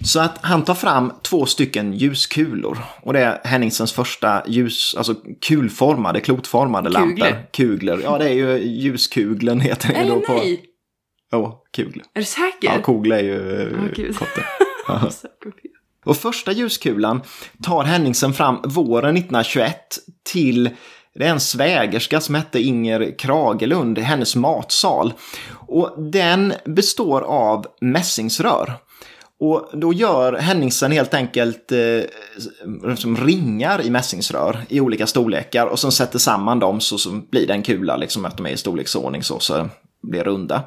[0.03, 2.77] Så att han tar fram två stycken ljuskulor.
[3.01, 5.15] Och det är Henningsens första ljus, alltså
[5.47, 7.29] kulformade, klotformade Kugler.
[7.29, 7.51] lampor.
[7.51, 7.99] Kugler.
[8.03, 10.33] Ja, det är ju ljuskugeln heter det då på...
[10.33, 10.65] nej!
[11.31, 12.01] Jo, oh, kugel.
[12.13, 12.57] Är du säker?
[12.61, 14.45] Ja, kugla är ju oh, kotte.
[16.05, 17.21] Och första ljuskulan
[17.63, 19.77] tar Henningsen fram våren 1921
[20.31, 20.69] till
[21.15, 25.13] det är en svägerska som hette Inger Kragelund, hennes matsal.
[25.67, 28.73] Och den består av mässingsrör.
[29.39, 35.79] Och då gör Henningsen helt enkelt eh, som ringar i mässingsrör i olika storlekar och
[35.79, 38.57] sen sätter samman dem så, så blir det en kula, liksom att de är i
[38.57, 39.69] storleksordning så, så
[40.03, 40.63] blir runda.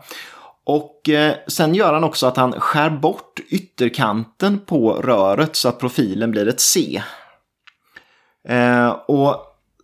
[0.68, 5.80] Och eh, sen gör han också att han skär bort ytterkanten på röret så att
[5.80, 7.02] profilen blir ett C.
[8.48, 9.36] Eh, och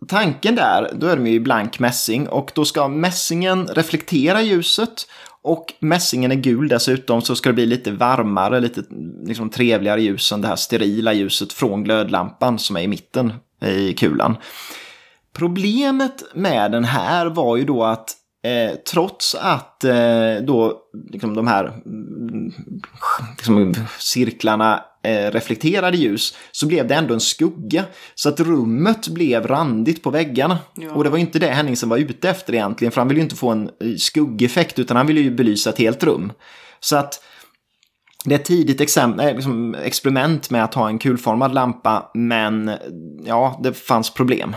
[0.07, 5.07] tanken där, då är de ju i blank mässing och då ska mässingen reflektera ljuset
[5.41, 8.83] och mässingen är gul dessutom så ska det bli lite varmare, lite
[9.23, 13.93] liksom, trevligare ljus än det här sterila ljuset från glödlampan som är i mitten i
[13.93, 14.37] kulan.
[15.33, 18.15] Problemet med den här var ju då att
[18.45, 20.81] eh, trots att eh, då
[21.11, 22.53] liksom de här mm,
[23.37, 27.83] liksom, cirklarna eh, reflekterade ljus så blev det ändå en skugga.
[28.15, 30.59] Så att rummet blev randigt på väggarna.
[30.75, 30.91] Ja.
[30.91, 33.35] Och det var inte det Henningsen var ute efter egentligen, för han ville ju inte
[33.35, 36.31] få en eh, skuggeffekt utan han ville ju belysa ett helt rum.
[36.79, 37.23] Så att
[38.25, 42.71] det är ett tidigt exempel, liksom experiment med att ha en kulformad lampa, men
[43.25, 44.55] ja, det fanns problem.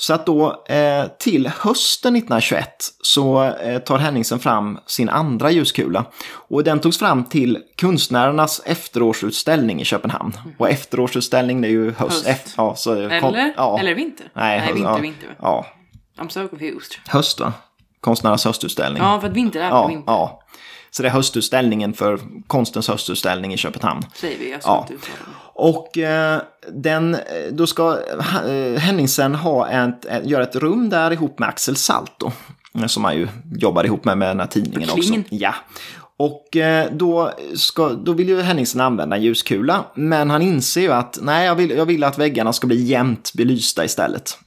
[0.00, 2.68] Så att då eh, till hösten 1921
[3.02, 6.04] så eh, tar Henningsen fram sin andra ljuskula.
[6.30, 10.32] Och den togs fram till konstnärernas efterårsutställning i Köpenhamn.
[10.58, 11.98] Och efterårsutställning det är ju höst.
[11.98, 12.26] Höst.
[12.26, 13.54] Efter, ja, så, Eller?
[13.56, 13.78] Ja.
[13.78, 14.30] Eller vinter?
[14.34, 14.98] Nej, Nej höst, vinter, ja.
[14.98, 15.36] vinter.
[15.42, 15.66] Ja,
[16.18, 16.92] I'm so confused.
[17.08, 17.52] höst va?
[18.00, 19.02] Konstnärernas höstutställning.
[19.02, 20.12] Ja, för att vinter är ja, på vinter.
[20.12, 20.40] ja.
[20.90, 24.02] Så det är höstutställningen för konstens höstutställning i Köpenhamn.
[24.14, 24.50] Säger vi.
[24.50, 24.86] Jag Ja.
[25.54, 26.40] Och eh,
[26.72, 27.20] den, eh,
[27.52, 27.98] då ska
[28.48, 32.30] eh, Henningsen ha ett, göra ett rum där ihop med Axel Salto.
[32.74, 35.14] eh, Som han ju jobbar ihop med med den här tidningen också.
[35.30, 35.54] Ja.
[36.16, 36.56] Och
[36.92, 39.84] då, ska, då vill ju Henningsen använda en ljuskula.
[39.94, 43.32] Men han inser ju att nej, jag vill, jag vill att väggarna ska bli jämnt
[43.34, 44.38] belysta istället.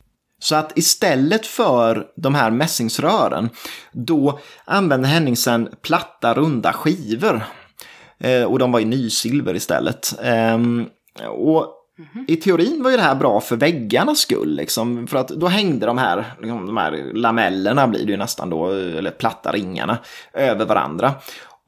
[0.43, 3.49] Så att istället för de här mässingsrören,
[3.91, 7.43] då använde Henningsen platta runda skivor.
[8.19, 10.19] Eh, och de var i nysilver istället.
[10.23, 10.85] Ehm,
[11.29, 11.77] och
[12.27, 15.85] i teorin var ju det här bra för väggarnas skull, liksom, för att då hängde
[15.85, 19.97] de här, liksom, de här lamellerna, blir det ju nästan då, eller platta ringarna,
[20.33, 21.13] över varandra.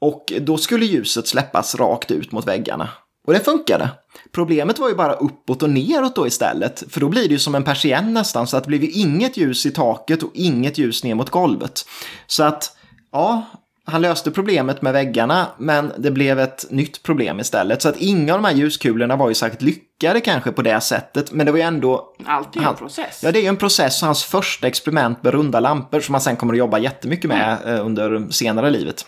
[0.00, 2.88] Och då skulle ljuset släppas rakt ut mot väggarna.
[3.26, 3.90] Och det funkade.
[4.32, 7.54] Problemet var ju bara uppåt och neråt då istället, för då blir det ju som
[7.54, 11.04] en persienn nästan, så att det blev ju inget ljus i taket och inget ljus
[11.04, 11.86] ner mot golvet.
[12.26, 12.76] Så att,
[13.12, 13.46] ja,
[13.86, 17.82] han löste problemet med väggarna, men det blev ett nytt problem istället.
[17.82, 21.32] Så att inga av de här ljuskulorna var ju säkert lyckade kanske på det sättet,
[21.32, 22.14] men det var ju ändå...
[22.24, 23.20] Allt är ju en process.
[23.22, 26.20] Ja, det är ju en process och hans första experiment med runda lampor som han
[26.20, 29.06] sen kommer att jobba jättemycket med eh, under senare livet.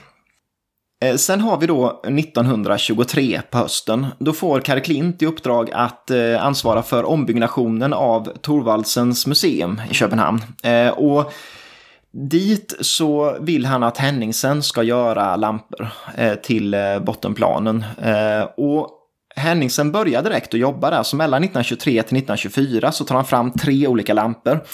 [1.05, 4.07] Eh, sen har vi då 1923 på hösten.
[4.19, 9.95] Då får Karl Klint i uppdrag att eh, ansvara för ombyggnationen av Thorvaldsens museum i
[9.95, 10.43] Köpenhamn.
[10.63, 11.33] Eh, och
[12.31, 15.89] dit så vill han att Henningsen ska göra lampor
[16.43, 17.85] till bottenplanen.
[18.57, 18.91] Och
[19.37, 23.51] Henningsen börjar direkt att jobba där, så mellan 1923 till 1924 så tar han fram
[23.51, 24.65] tre olika lampor.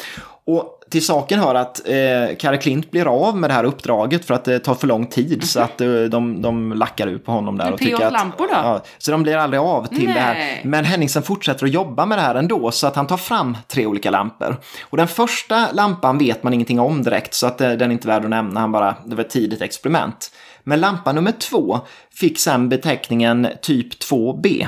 [0.44, 4.34] Och till saken hör att eh, Karl Klint blir av med det här uppdraget för
[4.34, 7.58] att det tar för lång tid så att eh, de, de lackar ut på honom
[7.58, 7.64] där.
[7.64, 8.54] Men och tycker att, lampor då?
[8.54, 10.34] Ja, så de blir aldrig av till det här.
[10.34, 10.60] Nej.
[10.64, 13.86] Men Henningsen fortsätter att jobba med det här ändå så att han tar fram tre
[13.86, 14.56] olika lampor.
[14.82, 18.08] Och den första lampan vet man ingenting om direkt så att eh, den är inte
[18.08, 18.60] värd att nämna.
[18.60, 20.30] Han bara, det var ett tidigt experiment.
[20.64, 21.80] Men lampa nummer två
[22.14, 24.66] fick sen beteckningen typ 2B.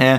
[0.00, 0.18] Eh,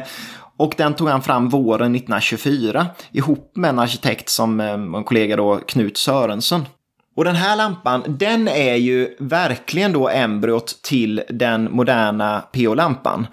[0.58, 5.36] och den tog han fram våren 1924 ihop med en arkitekt som eh, en kollega
[5.36, 6.65] då, Knut Sörensen.
[7.15, 13.28] Och den här lampan, den är ju verkligen då embryot till den moderna PO-lampan.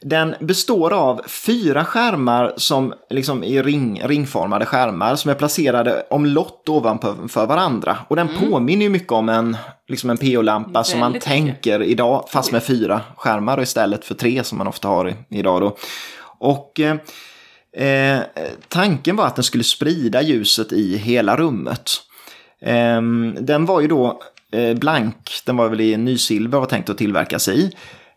[0.00, 6.68] Den består av fyra skärmar som liksom i ring, ringformade skärmar som är placerade omlott
[6.68, 7.98] ovanför för varandra.
[8.08, 9.56] Och den påminner ju mycket om en,
[9.88, 11.28] liksom en PO-lampa som man mycket.
[11.28, 15.60] tänker idag, fast med fyra skärmar istället för tre som man ofta har i, idag
[15.60, 15.76] då.
[16.38, 16.96] Och eh,
[17.72, 18.22] eh,
[18.68, 21.90] tanken var att den skulle sprida ljuset i hela rummet.
[22.62, 23.02] Eh,
[23.40, 24.20] den var ju då
[24.52, 27.72] eh, blank, den var väl i nysilver och var tänkt att tillverkas i.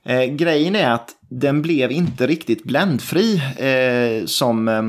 [0.06, 4.84] Eh, grejen är att den blev inte riktigt bländfri eh, som, eh,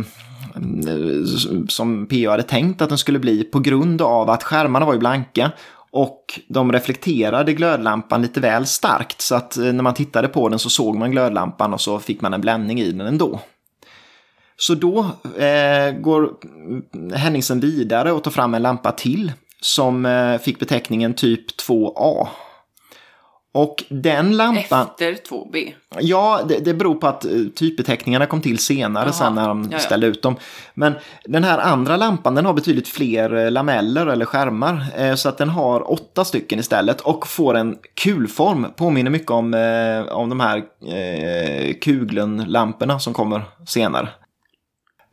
[1.68, 4.98] som PO hade tänkt att den skulle bli på grund av att skärmarna var ju
[4.98, 5.52] blanka
[5.92, 10.58] och de reflekterade glödlampan lite väl starkt så att eh, när man tittade på den
[10.58, 13.40] så såg man glödlampan och så fick man en bländning i den ändå.
[14.56, 14.98] Så då
[15.38, 16.30] eh, går
[17.14, 22.28] Henningsen vidare och tar fram en lampa till som eh, fick beteckningen typ 2A.
[23.54, 24.86] Och den lampan...
[24.86, 25.72] Efter 2B.
[26.00, 29.12] Ja, det, det beror på att eh, typbeteckningarna kom till senare Jaha.
[29.12, 29.78] sen när de Ja, ja.
[29.78, 30.36] ställde ut dem.
[30.74, 34.84] Men den här andra lampan den har betydligt fler eh, lameller eller skärmar.
[34.96, 38.66] eh, Så att den har åtta stycken istället och får en kulform.
[38.76, 39.44] Påminner mycket om,
[40.10, 44.08] om de här eh, Kuglen-lamporna som kommer senare.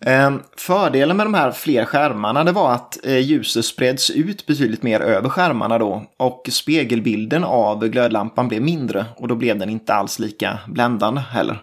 [0.06, 4.84] Eh, Fördelen med de här fler skärmarna det var att eh, ljuset spreds ut betydligt
[4.84, 9.94] mer över skärmarna då och spegelbilden av glödlampan blev mindre och då blev den inte
[9.94, 11.62] alls lika bländande heller.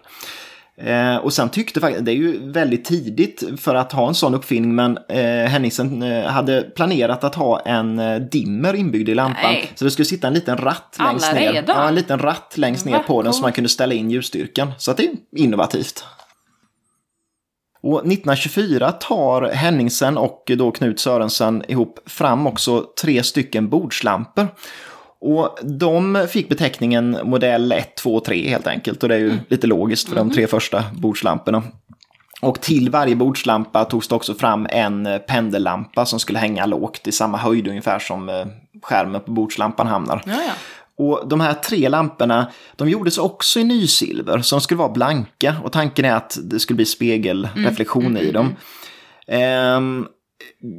[0.81, 4.33] Eh, och sen tyckte faktiskt, det är ju väldigt tidigt för att ha en sån
[4.35, 9.51] uppfinning, men eh, Henningsen eh, hade planerat att ha en dimmer inbyggd i lampan.
[9.53, 9.71] Nej.
[9.75, 11.53] Så det skulle sitta en liten ratt Alla längst ner.
[11.53, 11.77] redan?
[11.77, 13.03] Ja, en liten ratt längst ner Va?
[13.07, 14.71] på den så man kunde ställa in ljusstyrkan.
[14.77, 16.05] Så det är innovativt.
[17.81, 24.47] Och 1924 tar Henningsen och då Knut Sörensen ihop fram också tre stycken bordslampor.
[25.19, 29.03] Och de fick beteckningen modell 1, 2 och 3 helt enkelt.
[29.03, 31.63] Och det är ju lite logiskt för de tre första bordslamporna.
[32.41, 37.11] Och till varje bordslampa togs det också fram en pendellampa som skulle hänga lågt i
[37.11, 38.45] samma höjd ungefär som eh,
[38.81, 40.23] skärmen på bordslampan hamnar.
[40.25, 40.53] Ja, ja.
[40.97, 45.55] Och de här tre lamporna, de gjordes också i nysilver, så de skulle vara blanka.
[45.63, 48.55] Och tanken är att det skulle bli spegelreflektion i dem.
[49.27, 50.07] Ehm,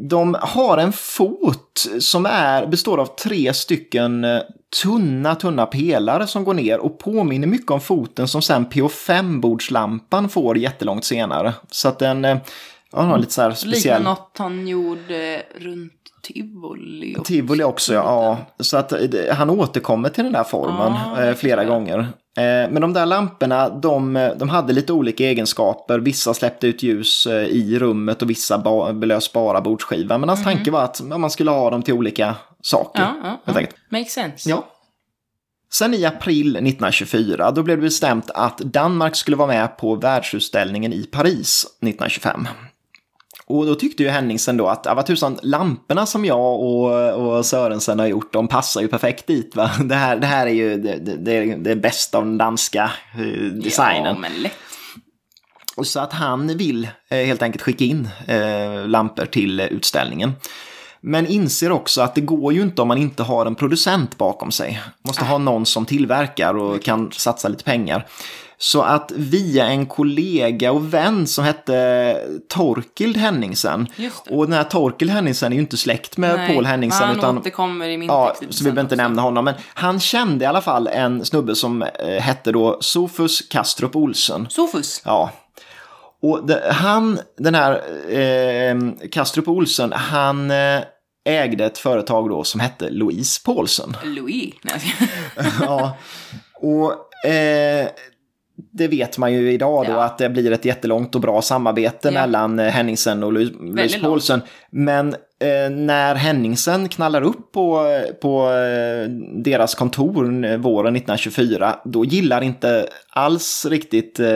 [0.09, 4.41] de har en fot som är, består av tre stycken eh,
[4.83, 10.59] tunna, tunna pelare som går ner och påminner mycket om foten som sen PO5-bordslampan får
[10.59, 11.55] jättelångt senare.
[11.71, 12.39] Så att den eh,
[12.93, 14.03] ja, har lite så här Liknar speciell...
[14.03, 15.98] något han gjorde runt
[16.35, 17.17] Tivoli.
[17.19, 18.39] och- Tivoli också, ja.
[18.61, 18.99] Så att eh,
[19.31, 21.67] han återkommer till den där formen Ja, eh, flera det.
[21.69, 21.99] gånger.
[21.99, 25.99] Eh, men de där lamporna, de, de hade lite olika egenskaper.
[25.99, 30.21] Vissa släppte ut ljus i rummet och vissa ba, belös spara bordsskivan.
[30.21, 33.03] Men hans tanke var att man skulle ha dem till olika saker.
[33.03, 33.67] Ja, ja, ja.
[33.91, 34.51] Makes sense.
[34.51, 34.65] Ja.
[35.73, 40.93] Sen i april 1924, då blev det bestämt att Danmark skulle vara med på världsutställningen
[40.93, 42.49] i Paris 1925.
[43.49, 47.47] Och då tyckte ju Henningsen då att, ja, vad tusan, lamporna som jag och, och
[47.47, 49.57] Sörensen har gjort, de passar ju perfekt dit.
[49.57, 49.71] Va?
[49.85, 53.45] Det, här, det här är ju det, det, det, det bästa av den danska eh,
[53.45, 54.15] designen.
[54.15, 54.53] Ja, men lätt.
[55.77, 60.33] Och så att han vill eh, helt enkelt skicka in eh, lampor till utställningen.
[61.01, 64.51] Men inser också att det går ju inte om man inte har en producent bakom
[64.51, 64.81] sig.
[65.03, 68.07] Måste ha någon som tillverkar och kan satsa lite pengar.
[68.61, 73.87] Så att via en kollega och vän som hette Torkild Henningsen.
[74.31, 77.09] Och den här Torkild Henningsen är ju inte släkt med Nej, Paul Henningsen.
[77.09, 79.03] Han utan återkommer i min Ja, text så vi behöver inte också.
[79.03, 79.45] nämna honom.
[79.45, 84.47] Men han kände i alla fall en snubbe som eh, hette då Sofus Kastrup Olsen.
[84.51, 85.03] Sofus.
[85.05, 85.31] Ja.
[86.23, 87.73] Och det, han, den här
[88.13, 90.81] eh, Kastrup Olsen, han eh,
[91.25, 93.97] ägde ett företag då som hette Louise Paulsen.
[94.05, 94.55] Louis.
[94.63, 94.95] Nej,
[95.61, 95.97] ja.
[96.55, 96.93] Och
[97.31, 97.89] eh,
[98.73, 100.05] det vet man ju idag då Ja.
[100.05, 102.11] att det blir ett jättelångt och bra samarbete Ja.
[102.11, 103.99] mellan eh, Henningsen och Louise.
[104.01, 104.41] Paulsen.
[104.71, 105.09] Men
[105.41, 107.85] eh, när Henningsen knallar upp på,
[108.23, 109.09] på eh,
[109.45, 114.27] deras kontor våren 1924, då gillar inte alls riktigt eh,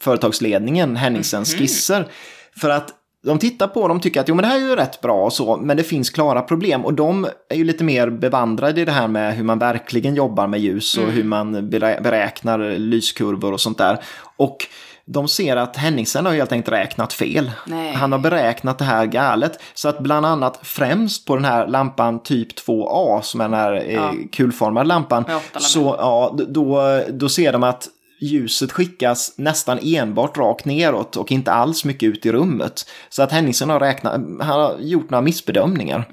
[0.00, 1.58] företagsledningen Henningsens Mhm.
[1.58, 2.06] skisser.
[2.56, 2.94] För att
[3.26, 5.24] de tittar på dem och tycker att jo, men det här är ju rätt bra
[5.24, 6.84] och så, men det finns klara problem.
[6.84, 10.46] Och de är ju lite mer bevandrade i det här med hur man verkligen jobbar
[10.46, 13.98] med ljus och hur man berä- beräknar lyskurvor och sånt där.
[14.36, 14.56] Och
[15.10, 17.50] de ser att Henningsen har helt enkelt räknat fel.
[17.66, 17.94] Nej.
[17.94, 19.58] Han har beräknat det här galet.
[19.74, 23.72] Så att bland annat främst på den här lampan typ 2A, som är den här
[23.86, 24.12] eh, Ja.
[24.32, 25.24] kulformade lampan,
[25.58, 31.52] så ja, då, då ser de att ljuset skickas nästan enbart rakt neråt och inte
[31.52, 32.90] alls mycket ut i rummet.
[33.08, 36.08] Så att Henningsen har, räknat, han har gjort några missbedömningar.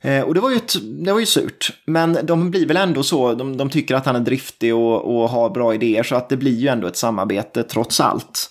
[0.00, 0.74] Eh, och det var, ju ett,
[1.04, 1.70] det var ju surt.
[1.84, 5.28] Men de blir väl ändå så, de, de tycker att han är driftig och, och
[5.28, 8.50] har bra idéer så att det blir ju ändå ett samarbete trots allt.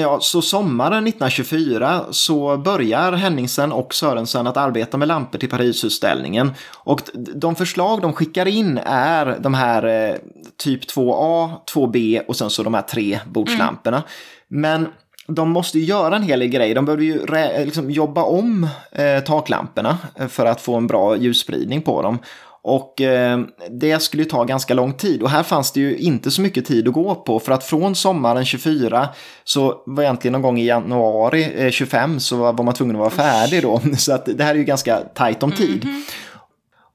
[0.00, 6.52] Ja, så sommaren 1924 så börjar Henningsen och Sörensen att arbeta med lampor till Parisutställningen.
[6.74, 7.00] Och
[7.34, 10.16] de förslag de skickar in är de här eh,
[10.56, 14.02] typ 2A, 2B och sen så de här tre bordslamporna.
[14.48, 14.88] Men
[15.26, 16.74] de måste ju göra en hel del grejer.
[16.74, 21.16] De behöver ju rä- liksom jobba om eh, taklamporna eh, för att få en bra
[21.16, 22.18] ljusspridning på dem.
[22.66, 26.30] Och eh, det skulle ju ta ganska lång tid och här fanns det ju inte
[26.30, 29.08] så mycket tid att gå på för att från sommaren 24
[29.44, 33.10] så var egentligen någon gång i januari eh, 25 så var man tvungen att vara
[33.10, 33.80] färdig då.
[33.98, 35.86] Så att det här är ju ganska tajt om tid.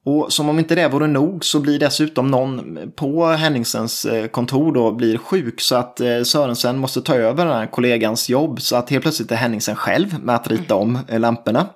[0.04, 4.72] Och som om inte det vore nog så blir dessutom någon på Henningsens eh, kontor
[4.72, 8.76] då blir sjuk så att eh, Sörensen måste ta över den här kollegans jobb så
[8.76, 11.66] att helt plötsligt är Henningsen själv med att rita om eh, lamporna.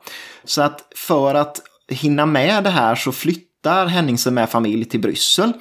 [0.45, 5.53] Så att för att hinna med det här så flyttar Henningsen med familj till Bryssel.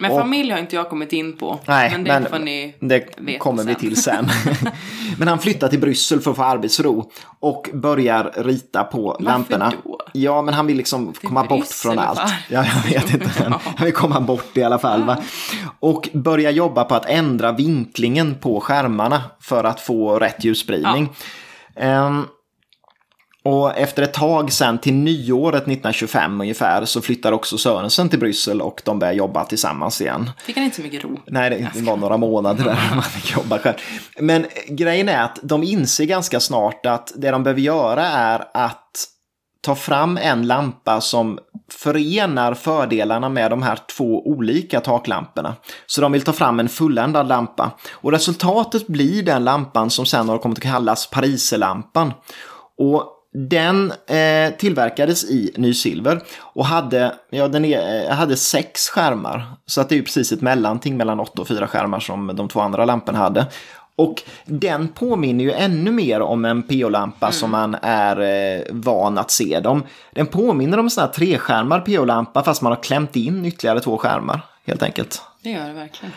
[0.00, 1.58] Men familj har inte jag kommit in på.
[1.66, 4.28] Nej, men det men ni det kommer vi till sen.
[5.18, 9.72] men han flyttar till Bryssel för att få arbetsro och börjar rita på lamporna.
[9.84, 9.98] då?
[10.12, 12.18] Ja, men han vill liksom komma bort Bryssel, från allt.
[12.18, 12.36] varför?
[12.48, 13.30] Ja, jag vet inte.
[13.76, 15.04] Han, vill komma bort i alla fall.
[15.04, 15.16] Va?
[15.80, 21.08] Och börja jobba på att ändra vinklingen på skärmarna för att få rätt ljusspridning.
[21.76, 22.24] Ehm,
[23.42, 28.62] och efter ett tag sen till nyåret 1925 ungefär så flyttar också Sörensen till Bryssel
[28.62, 30.30] och de börjar jobba tillsammans igen.
[30.44, 31.20] Fick han inte så mycket ro?
[31.26, 33.76] Nej, det- var några månader där man fick jobba själv.
[34.18, 39.06] Men grejen är att de inser ganska snart att det de behöver göra är att
[39.62, 41.38] ta fram en lampa som
[41.72, 45.54] förenar fördelarna med de här två olika taklamporna.
[45.86, 47.70] Så de vill ta fram en fulländad lampa.
[47.92, 52.12] Och resultatet blir den lampan som sen har kommit att kallas Pariserlampan.
[52.78, 59.44] Och den eh, tillverkades i nysilver och hade, ja, den är, eh, hade sex skärmar.
[59.66, 62.60] Så att det är precis ett mellanting mellan åtta och fyra skärmar som de två
[62.60, 63.46] andra lamporna hade.
[63.96, 67.32] Och den påminner ju ännu mer om en PO-lampa mm.
[67.32, 69.82] som man är eh, van att se dem.
[70.12, 73.98] Den påminner om en sån här treskärmar PO-lampa fast man har klämt in ytterligare två
[73.98, 75.22] skärmar helt enkelt.
[75.42, 76.12] Det gör det verkligen.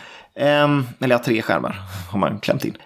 [0.64, 2.76] Um, eller ja, tre skärmar har man klämt in.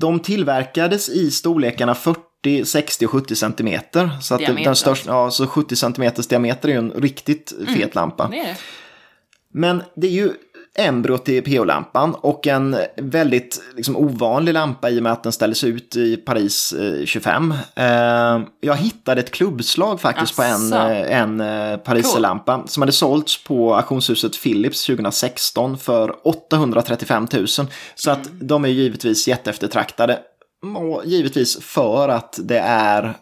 [0.00, 2.20] De tillverkades i storlekarna 40,
[2.64, 4.10] 60 och 70 centimeter.
[4.20, 7.90] Så, att den största, ja, så 70 centimeters diameter är ju en riktigt fet mm,
[7.92, 8.28] lampa.
[8.28, 8.56] Det det.
[9.52, 10.32] Men det är ju
[10.78, 15.64] embryot till PO-lampan och en väldigt liksom, ovanlig lampa i och med att den ställdes
[15.64, 17.54] ut i Paris eh, 25.
[17.74, 17.86] Eh,
[18.60, 20.42] jag hittade ett klubbslag faktiskt Asså.
[20.42, 22.68] på en, eh, en eh, Pariserlampa cool.
[22.68, 27.46] som hade sålts på auktionshuset Philips 2016 för 835 000.
[27.94, 28.46] Så att mm.
[28.46, 30.18] de är givetvis jätteeftertraktade.
[30.76, 33.14] Och givetvis för att det är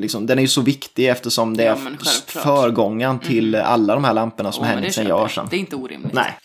[0.00, 3.66] Liksom, den är ju så viktig eftersom det ja, är förgångaren till mm.
[3.66, 5.46] alla de här lamporna som oh, Henningsen gör sen.
[5.50, 6.12] Det är inte orimligt.
[6.12, 6.38] Nej.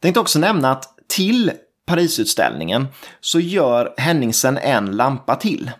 [0.00, 1.52] Tänkte också nämna att till
[1.86, 2.86] Parisutställningen
[3.20, 5.70] så gör Henningsen en lampa till.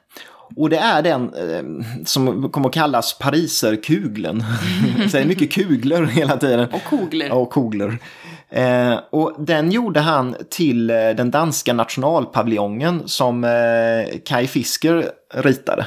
[0.57, 4.45] Och det är den eh, som kommer att kallas Pariserkuglen.
[5.11, 6.69] Så det är mycket kuglor hela tiden.
[6.73, 7.33] Och kogler.
[7.33, 7.99] Och kogler.
[8.51, 15.87] Eh, och den gjorde han till eh, den danska nationalpaviljongen som eh, Kai Fisker ritade.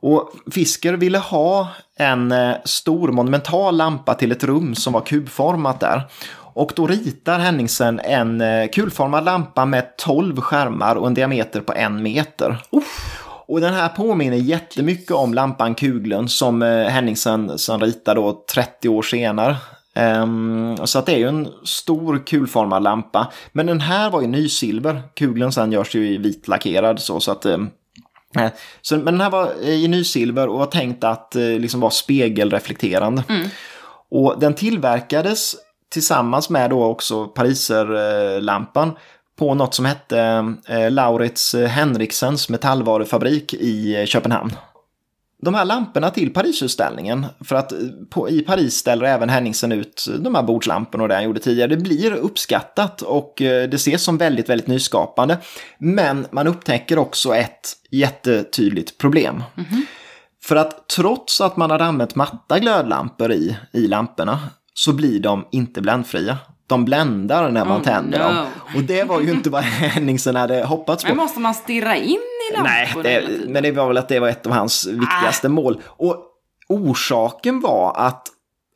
[0.00, 5.80] Och Fisker ville ha en eh, stor monumental lampa till ett rum som var kubformat
[5.80, 6.02] där.
[6.38, 11.72] Och då ritar Henningsen en eh, kulformad lampa med 12 skärmar och en diameter på
[11.72, 12.62] en meter.
[12.70, 13.22] Uff.
[13.48, 19.02] Och den här påminner jättemycket om lampan Kugeln som Henningsen som ritar då 30 år
[19.02, 19.56] senare.
[19.96, 23.32] Um, så att det är ju en stor kulformad lampa.
[23.52, 25.02] Men den här var ju nysilver.
[25.14, 27.70] Kugeln sen görs ju i vitlackerad så, så att um,
[28.82, 33.24] så, men den här var i nysilver och var tänkt att liksom vara spegelreflekterande.
[33.28, 33.48] Mm.
[34.10, 35.56] Och den tillverkades
[35.92, 38.96] tillsammans med då också Pariserlampan
[39.38, 44.52] på något som hette eh, Laurits Henriksens metallvarufabrik i Köpenhamn.
[45.42, 47.72] De här lamporna till Parisutställningen, för att
[48.10, 51.68] på, i Paris ställer även Henningsen ut de här bordslamporna och det han gjorde tidigare,
[51.68, 55.38] det blir uppskattat och eh, det ses som väldigt, väldigt nyskapande.
[55.78, 59.42] Men man upptäcker också ett jättetydligt problem.
[59.56, 59.82] Mm -hmm.
[60.44, 64.38] För att trots att man hade använt matta glödlampor i, i lamporna
[64.74, 66.38] så blir de inte bländfria.
[66.66, 68.24] De bländar när man oh, tänder no.
[68.24, 68.46] dem.
[68.76, 71.08] Och det var ju inte vad Henningsen hade hoppats på.
[71.08, 72.18] Men måste man stirra in
[72.50, 72.76] i lamporna?
[73.02, 75.50] Nej, det, men det var väl att det var ett av hans viktigaste ah.
[75.50, 75.80] mål.
[75.86, 76.16] Och
[76.68, 78.28] orsaken var att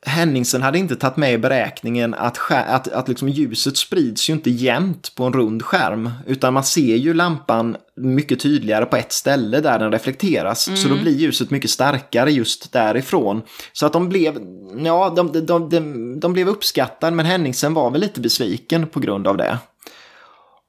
[0.05, 4.49] Henningsen hade inte tagit med i beräkningen att, att, att liksom ljuset sprids ju inte
[4.49, 6.09] jämnt på en rund skärm.
[6.27, 10.67] Utan man ser ju lampan mycket tydligare på ett ställe där den reflekteras.
[10.67, 10.77] Mm.
[10.77, 11.03] Så då mm.
[11.03, 13.41] blir ljuset mycket starkare just därifrån.
[13.73, 14.37] Så att de blev,
[14.83, 19.27] ja, de, de, de, de blev uppskattade men Henningsen var väl lite besviken på grund
[19.27, 19.57] av det.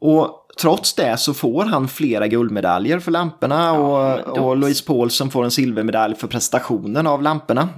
[0.01, 5.45] Och Trots det så får han flera guldmedaljer för lamporna och, och Louise Paulsen får
[5.45, 7.69] en silvermedalj för prestationen av lamporna.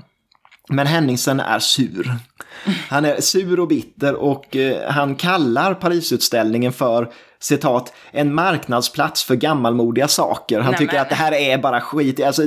[0.68, 2.14] Men Henningsen är sur.
[2.88, 9.34] Han är sur och bitter och eh, han kallar Parisutställningen för citat, en marknadsplats för
[9.34, 10.60] gammalmodiga saker.
[10.60, 11.02] Han Nej, tycker men...
[11.02, 12.24] att det här är bara skit.
[12.24, 12.42] Alltså,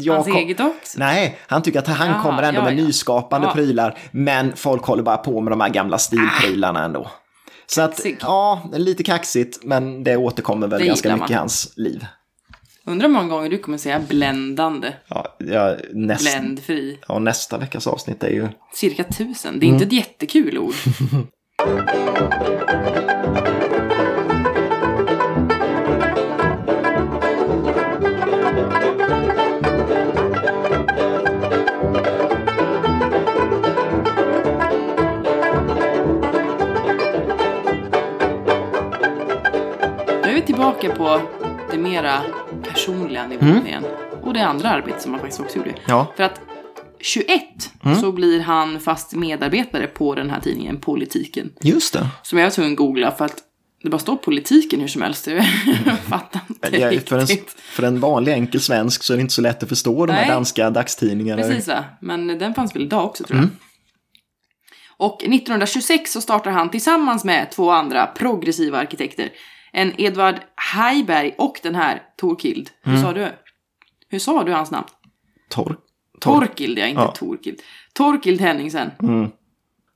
[0.00, 0.36] jag Hans kom...
[0.36, 0.98] eget också?
[0.98, 2.84] Nej, han tycker att han Jaha, kommer ändå ja, med ja.
[2.84, 3.52] nyskapande ja.
[3.52, 3.98] prylar.
[4.10, 6.84] Men folk håller bara på med de här gamla stilprylarna äh.
[6.84, 7.10] ändå.
[7.66, 12.06] Så att, ja, lite kaxigt, men det återkommer väl det ganska mycket i hans liv.
[12.84, 14.92] Undrar hur många gånger du kommer säga bländande.
[15.08, 16.98] Ja, ja, näst, Bländfri.
[17.08, 18.48] Ja, nästa veckas avsnitt är ju...
[18.72, 19.60] Cirka tusen.
[19.60, 19.82] Det är mm.
[19.82, 20.74] inte ett jättekul ord.
[40.22, 41.20] Nu är vi tillbaka på
[41.70, 42.22] det mera
[42.72, 43.66] personliga nivån mm.
[43.66, 43.84] igen.
[44.22, 45.74] Och det andra arbetet som han faktiskt också gjorde.
[45.86, 46.12] Ja.
[46.16, 46.40] För att
[47.00, 47.42] 21
[47.84, 48.00] mm.
[48.00, 51.52] så blir han fast medarbetare på den här tidningen Politiken.
[51.60, 52.06] Just det.
[52.22, 53.36] Som jag var tvungen att googla för att
[53.82, 55.26] det bara står politiken hur som helst.
[55.86, 57.08] Jag fattar inte ja, riktigt.
[57.08, 60.06] För en, för en vanlig enkel svensk så är det inte så lätt att förstå
[60.06, 61.42] de här danska dagstidningarna.
[61.42, 63.44] Precis va, men den fanns väl idag också tror jag.
[63.44, 63.56] Mm.
[64.96, 69.28] Och 1926 så startar han tillsammans med två andra progressiva arkitekter
[69.72, 70.40] en Edvard
[70.74, 72.70] Heiberg och den här Torkild.
[72.82, 73.04] Hur mm.
[73.04, 73.28] sa du?
[74.08, 74.86] Hur sa du hans namn?
[75.48, 75.76] Tor...
[76.20, 77.12] Torkild, ja, inte Ja.
[77.12, 77.60] Torkild.
[77.92, 78.90] Torkild Henningsen.
[79.02, 79.30] Mm.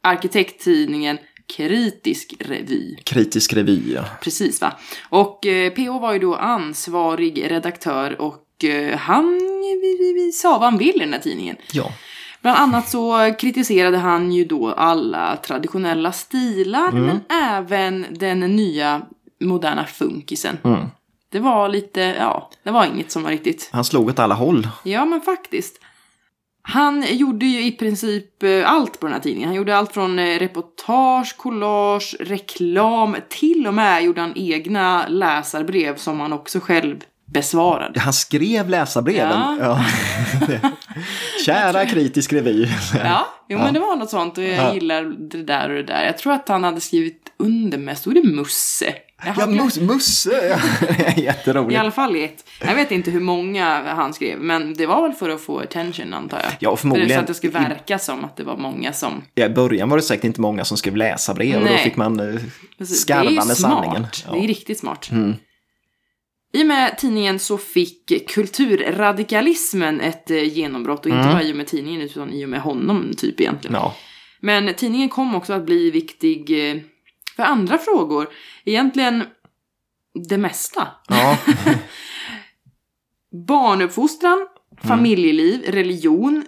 [0.03, 2.97] Arkitekttidningen Kritisk Revy.
[3.05, 4.05] Kritisk revy, ja.
[4.23, 4.73] Precis va.
[5.09, 9.39] Och eh, PH var ju då ansvarig redaktör och eh, han
[9.83, 11.57] vi, vi, vi, sa vad han vill i den här tidningen.
[11.73, 11.93] Ja.
[12.43, 19.03] Bland annat så kritiserade han ju då alla traditionella stilar men även den nya
[19.41, 20.59] moderna funkisen.
[20.65, 20.87] Mm.
[21.33, 24.69] Det var lite, ja, det var inget som var riktigt Han slog åt alla håll.
[24.85, 25.81] Ja, men faktiskt.
[26.69, 29.49] Han gjorde ju i princip eh, allt på den här tidningen.
[29.49, 35.97] Han gjorde allt från eh, reportage, collage, reklam, till och med gjorde han egna läsarbrev
[35.97, 38.01] som han också själv besvarade.
[38.01, 39.41] Han skrev läsarbreven.
[39.61, 39.85] Ja.
[40.49, 40.61] Ja.
[41.47, 42.69] Kära kritisk revy.
[43.05, 44.75] Ja, jo men det var något sånt och jag Ja.
[44.75, 46.05] gillar det där och det där.
[46.05, 48.95] Jag tror att han hade skrivit under med, stod det Musse?
[49.37, 50.31] Ja, mus, Musse.
[50.49, 50.87] Ja.
[51.05, 51.81] Är I Jätteroligt.
[51.81, 52.45] alla fall i ett.
[52.61, 56.15] Jag vet inte hur många han skrev, men det var väl för att få attention
[56.15, 56.53] antar jag.
[56.61, 57.21] Ja, och För det, så förmodligen.
[57.21, 60.03] att det skulle verka som att det var många som Ja, I början var det
[60.03, 61.85] säkert inte många som skrev läsarbrev och då Nej.
[61.85, 62.41] fick man eh,
[62.87, 64.03] skarva med sanningen.
[64.33, 64.49] Det är Ja.
[64.49, 65.09] riktigt smart.
[65.11, 65.35] Mm.
[66.53, 71.33] I och med tidningen så fick kulturradikalismen ett eh, genombrott och inte Mm.
[71.33, 73.75] bara i och med tidningen utan i och med honom typ egentligen.
[73.75, 73.95] Ja.
[74.41, 76.77] Men tidningen kom också att bli viktig eh,
[77.37, 78.27] för andra frågor.
[78.65, 79.25] Egentligen
[80.29, 80.89] det mesta.
[81.09, 81.39] Ja.
[83.47, 84.47] Barnuppfostran,
[84.83, 84.89] Mm.
[84.89, 86.45] familjeliv, religion,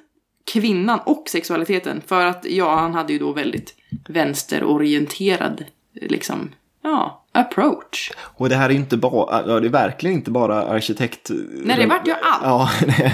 [0.52, 2.02] kvinnan och sexualiteten.
[2.06, 3.74] För att ja, han hade ju då väldigt
[4.08, 5.64] vänsterorienterad
[5.94, 6.50] liksom,
[6.82, 8.10] ja, approach.
[8.18, 11.30] Och det här är inte bara, det är verkligen inte bara arkitekt...
[11.64, 12.42] Nej, det vart ju allt.
[12.42, 13.12] Ja, det,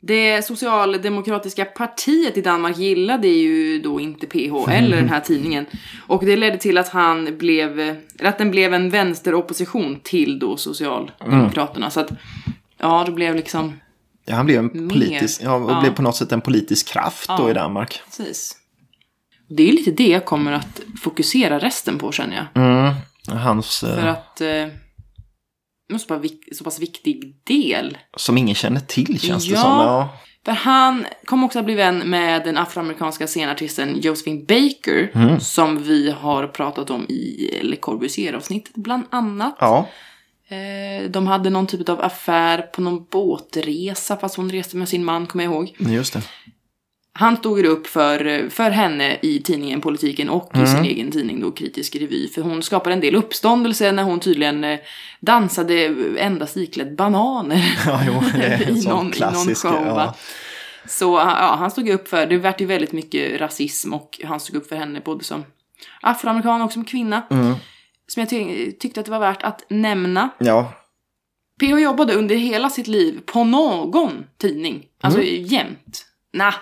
[0.00, 5.66] Det socialdemokratiska partiet i Danmark gillade ju då inte PH eller den här tidningen.
[6.06, 11.90] Och det ledde till att han blev, att den blev en vänsteropposition till då Socialdemokraterna.
[11.90, 12.10] Så att,
[12.78, 13.80] ja, det blev liksom,
[14.24, 15.80] ja, han blev en politisk, ja, och Ja.
[15.80, 17.50] blev på något sätt en politisk kraft då Ja.
[17.50, 18.00] i Danmark.
[18.06, 18.56] precis.
[19.48, 22.62] Det är lite det jag kommer att fokusera resten på känner jag.
[22.64, 22.94] Mm.
[23.42, 24.66] Hans, eh, För att, eh,
[25.88, 29.60] måste vara vik- så pass viktig del som ingen känner till känns det Ja.
[29.60, 29.70] som.
[29.70, 30.08] Ja.
[30.44, 35.10] För han kom också att bli vän med den afroamerikanska scenartisten Josephine Baker.
[35.14, 35.40] Mm.
[35.40, 39.56] Som vi har pratat om i Le Corbusier-avsnittet bland annat.
[39.60, 39.88] ja.
[40.50, 45.04] Eh, de hade någon typ av affär på någon båtresa fast hon reste med sin
[45.04, 45.76] man, kommer jag ihåg.
[45.78, 46.22] just det.
[47.20, 51.50] Han stod upp för, för henne i tidningen Politiken och i sin egen tidning då
[51.50, 52.28] Kritisk Revy.
[52.28, 54.78] För hon skapade en del uppståndelse när hon tydligen eh,
[55.20, 57.78] dansade endast iklädd bananer.
[57.86, 59.62] Ja, jo, det är en I någon- i någon klassisk.
[59.66, 60.14] show, ja.
[60.86, 64.56] Så ja, han stod upp för, det vart ju väldigt mycket rasism och han stod
[64.56, 65.44] upp för henne både som
[66.00, 67.22] afroamerikan och som kvinna.
[67.30, 67.54] Mm.
[68.06, 70.28] Som jag ty- tyckte att det var värt att nämna.
[70.38, 70.72] ja.
[71.60, 74.86] PH jobbade under hela sitt liv på någon tidning.
[75.00, 75.44] Alltså Mm.
[75.44, 76.04] jämt.
[76.32, 76.54] Nah,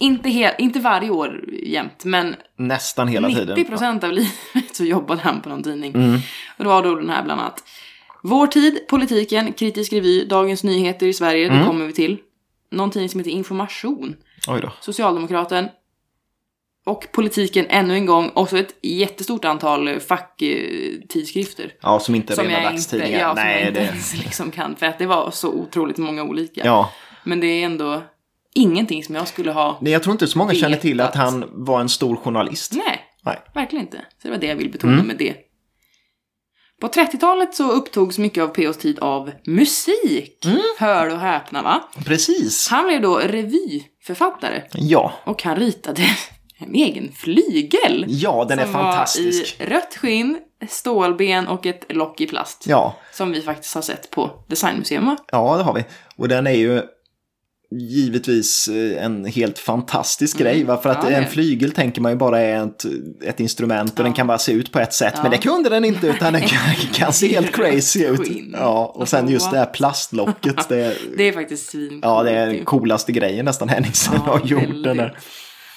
[0.00, 3.64] inte, he- inte varje år jämt, men Nästan hela 90 tiden.
[3.64, 5.94] procent av livet så jobbade han på någon tidning.
[5.94, 6.14] Mm.
[6.58, 7.64] Och det var då den här bland annat.
[8.22, 11.58] Vår tid, politiken, kritisk revy, Dagens Nyheter i Sverige, Mm.
[11.58, 12.18] det kommer vi till.
[12.70, 14.16] Någon tidning som heter Information,
[14.48, 14.72] Oj då.
[14.80, 15.68] Socialdemokraten.
[16.86, 21.72] Och politiken ännu en gång, och så ett jättestort antal facktidskrifter.
[21.82, 23.18] Ja, som inte är Som rena dagstidningar.
[23.20, 23.86] ja, som Nej, jag inte det...
[23.86, 26.60] ens liksom kan, för att det var så otroligt många olika.
[26.64, 26.92] Ja.
[27.24, 28.02] Men det är ändå
[28.56, 29.78] ingenting som jag skulle ha...
[29.80, 31.22] Nej, jag tror inte så många känner till att Vetat.
[31.32, 32.72] han var en stor journalist.
[32.74, 33.38] Nej, Nej.
[33.54, 33.96] verkligen inte.
[33.98, 35.06] Så det var det jag vill betona Mm.
[35.06, 35.34] med det.
[36.80, 40.44] På 30-talet så upptogs mycket av POs tid av musik.
[40.44, 40.60] Mm.
[40.78, 41.82] Hör och häpna va?
[42.04, 42.68] Precis.
[42.68, 45.12] Han blev då revyförfattare Ja.
[45.24, 46.02] och han ritade
[46.58, 48.04] en egen flygel.
[48.08, 49.58] Ja, den är fantastisk.
[49.60, 50.38] var i rött skinn,
[50.68, 52.64] stålben och ett lock i plast.
[52.68, 52.96] Ja.
[53.12, 55.16] Som vi faktiskt har sett på Designmuseum va?
[55.32, 55.84] Ja, det har vi.
[56.16, 56.82] Och den är ju
[57.70, 60.64] givetvis eh, en helt fantastisk grej.
[60.64, 60.76] Va?
[60.76, 61.12] För att Mm.
[61.12, 62.84] Ja, en flygel tänker man ju bara är ett,
[63.24, 64.02] ett instrument och Ja.
[64.04, 65.12] den kan bara se ut på ett sätt.
[65.16, 65.22] Ja.
[65.22, 68.20] Men det kunde den inte utan den kan, kan se helt crazy ut.
[68.52, 70.68] Ja, och sen just det här plastlocket.
[70.68, 72.00] Det, är- Det är faktiskt svin.
[72.02, 74.84] ja, det är den coolaste grejen nästan Henningsen har gjort.
[74.84, 75.18] Den där.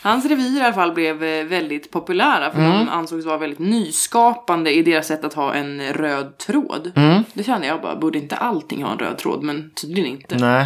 [0.03, 2.71] Hans revyer i alla fall blev eh, väldigt populära för Mm.
[2.71, 6.91] de ansågs vara väldigt nyskapande i deras sätt att ha en röd tråd.
[6.95, 7.23] Mm.
[7.33, 9.43] Det kände jag bara, borde inte allting ha en röd tråd?
[9.43, 10.35] Men tydligen inte.
[10.37, 10.65] Nej.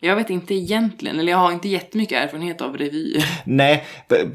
[0.00, 3.24] Jag vet inte egentligen, eller jag har inte jättemycket erfarenhet av revyer.
[3.44, 3.86] Nej,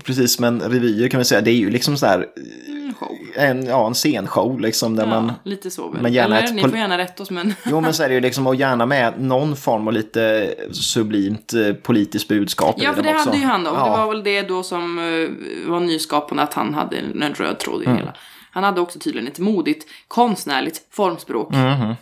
[0.03, 2.27] precis, men revyer kan vi säga, det är ju liksom så här
[2.67, 2.93] Mm,
[3.35, 6.01] en, ja, en scenshow liksom där man Ja, lite så väl.
[6.01, 7.53] men gärna eller ett ni får gärna rätta oss men...
[7.65, 11.53] Jo men så är det ju liksom och gärna med någon form av lite sublimt
[11.53, 13.29] eh, politiskt budskap Ja, för det också.
[13.29, 13.71] hade ju han då.
[13.73, 13.83] Ja.
[13.85, 17.81] Det var väl det då som eh, var nyskapande att han hade en röd tråd
[17.81, 17.97] i Mm.
[17.97, 18.13] hela.
[18.51, 21.51] Han hade också tydligen ett modigt konstnärligt formspråk.
[21.53, 21.93] Mhm.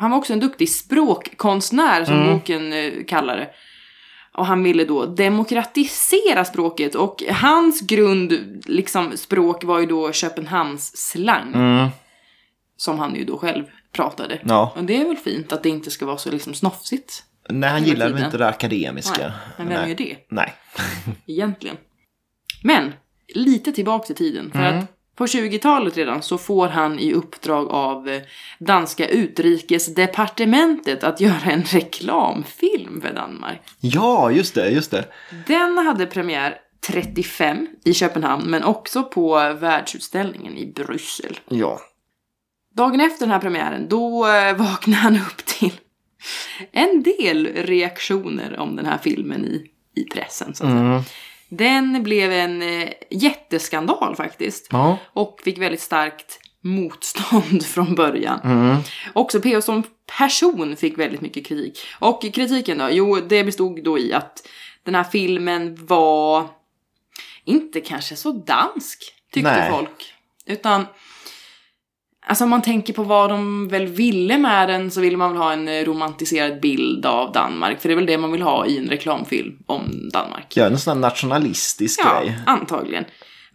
[0.00, 2.32] Han var också en duktig språkkonstnär som Mm.
[2.32, 3.50] boken eh, kallar det.
[4.34, 10.96] Och han ville då demokratisera språket och hans grund, liksom språk var ju då Köpenhamns
[11.10, 11.54] slang.
[11.54, 11.88] Mm.
[12.76, 14.40] Som han ju då själv pratade.
[14.44, 14.72] Ja.
[14.76, 17.22] Och det är väl fint att det inte ska vara så liksom snofsigt.
[17.48, 19.28] Nej, han gillade väl inte det akademiska.
[19.28, 19.90] Nej, men vem Nej.
[19.90, 20.16] är det?
[20.30, 20.54] Nej.
[21.26, 21.76] egentligen.
[22.62, 22.92] Men,
[23.34, 24.50] lite tillbaka i tiden.
[24.50, 24.78] För Mm.
[24.78, 24.84] att
[25.18, 28.22] på 20-talet redan så får han i uppdrag av eh,
[28.58, 33.60] danska utrikesdepartementet att göra en reklamfilm för Danmark.
[33.80, 35.04] Ja, just det, just det.
[35.46, 41.40] Den hade premiär 35 i Köpenhamn men också på världsutställningen i Bryssel.
[41.48, 41.80] Ja.
[42.76, 45.80] Dagen efter den här premiären då eh, vaknade han upp till
[46.72, 50.54] en del reaktioner om den här filmen i, i pressen.
[50.54, 51.04] Så att säga.
[51.48, 54.68] Den blev en eh, jätteskandal faktiskt.
[54.70, 54.98] Ja.
[55.12, 58.40] Och fick väldigt starkt motstånd från början.
[58.44, 58.76] Mm.
[59.12, 59.62] Också P.O.
[59.62, 59.82] som
[60.18, 61.78] person fick väldigt mycket kritik.
[61.98, 62.88] Och kritiken då?
[62.90, 64.48] Jo, det bestod då i att
[64.82, 66.48] den här filmen var
[67.44, 69.70] inte kanske så dansk, tyckte Nej.
[69.70, 70.14] folk.
[70.46, 70.86] Utan,
[72.28, 75.38] alltså om man tänker på vad de väl ville med den så ville man väl
[75.42, 77.80] ha en eh, romantiserad bild av Danmark.
[77.80, 80.56] För det är väl det man vill ha i en reklamfilm om Danmark.
[80.56, 82.38] Ja, en sån här nationalistisk Ja, grej.
[82.46, 83.04] antagligen.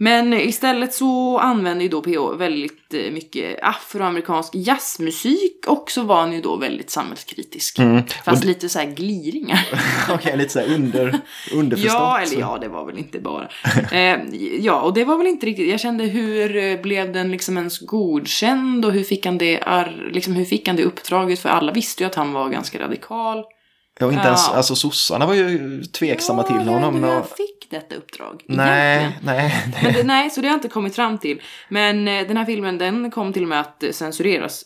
[0.04, 6.20] Men istället så använder ju då PH väldigt eh, mycket afroamerikansk jazzmusik och så var
[6.20, 7.80] han ju då väldigt samhällskritisk.
[7.80, 8.04] Mm.
[8.26, 9.70] Fast lite så här gliringar.
[10.10, 11.20] Okej, lite så här under,
[11.54, 11.94] underförstått.
[11.94, 13.48] ja, eller ja, det var väl inte bara.
[13.92, 14.20] Eh,
[14.60, 17.80] ja, och det var väl inte riktigt, jag kände hur eh, blev den liksom ens
[17.80, 19.64] godkänd och hur fick han det,
[20.12, 21.40] liksom, hur fick han det uppdraget?
[21.40, 23.44] För alla visste ju att han var ganska radikal.
[24.04, 24.28] Ja, och inte Ja.
[24.28, 27.04] ens, alltså sossarna var ju tveksamma till Ja, jag vet honom.
[27.04, 27.28] han Och...
[27.28, 28.44] fick detta uppdrag.
[28.48, 29.26] Nej, egentligen.
[29.36, 29.94] nej, Men nej.
[29.94, 31.42] det, nej, så det har jag inte kommit fram till.
[31.70, 34.64] Men eh, den här filmen, den kom till och med att censureras.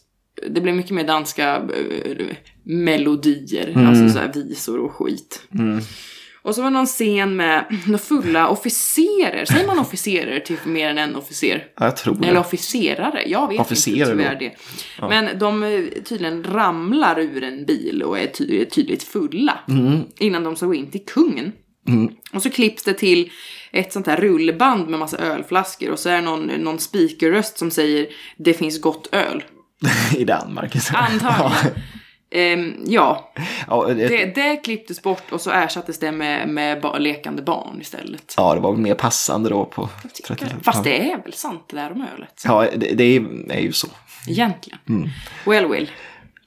[0.50, 2.26] Det blev mycket mer danska eh,
[2.64, 3.88] melodier, Mm.
[3.88, 5.42] alltså så visor och skit.
[5.54, 5.82] Mm.
[6.48, 9.46] Och så var det någon scen med några fulla officerer.
[9.46, 11.66] Säger man officerer till mer än en officer?
[11.80, 12.40] Ja, jag tror Eller det.
[12.40, 13.24] officerare?
[13.26, 15.08] Jag vet Officerer inte tyvärr det.
[15.08, 19.60] Men de eh, tydligen ramlar ur en bil och är ty- tydligt fulla.
[19.70, 20.00] Mm.
[20.20, 21.52] Innan de ska gå in till kungen.
[21.88, 22.14] Mm.
[22.34, 23.32] Och så klipps det till
[23.72, 27.72] ett sånt här rullband med massa ölflaskor och så är det någon, någon speakerröst som
[27.72, 29.44] säger det finns gott öl.
[30.18, 30.76] I Danmark.
[30.94, 31.82] Antagligen.
[32.32, 33.32] Ehm, ja,
[33.68, 37.82] Ja, det, det, det klipptes bort och så ersattes det med, med ba- lekande barn
[37.82, 38.34] istället.
[38.38, 40.64] ja, det var väl mer passande då på Tycker 30 jag.
[40.66, 42.44] Fast det är väl sant det där om ölet?
[42.46, 43.04] Ja, det, det
[43.50, 43.88] är, ju så.
[44.28, 44.80] Egentligen.
[44.90, 45.10] Mm.
[45.46, 45.92] Well, well.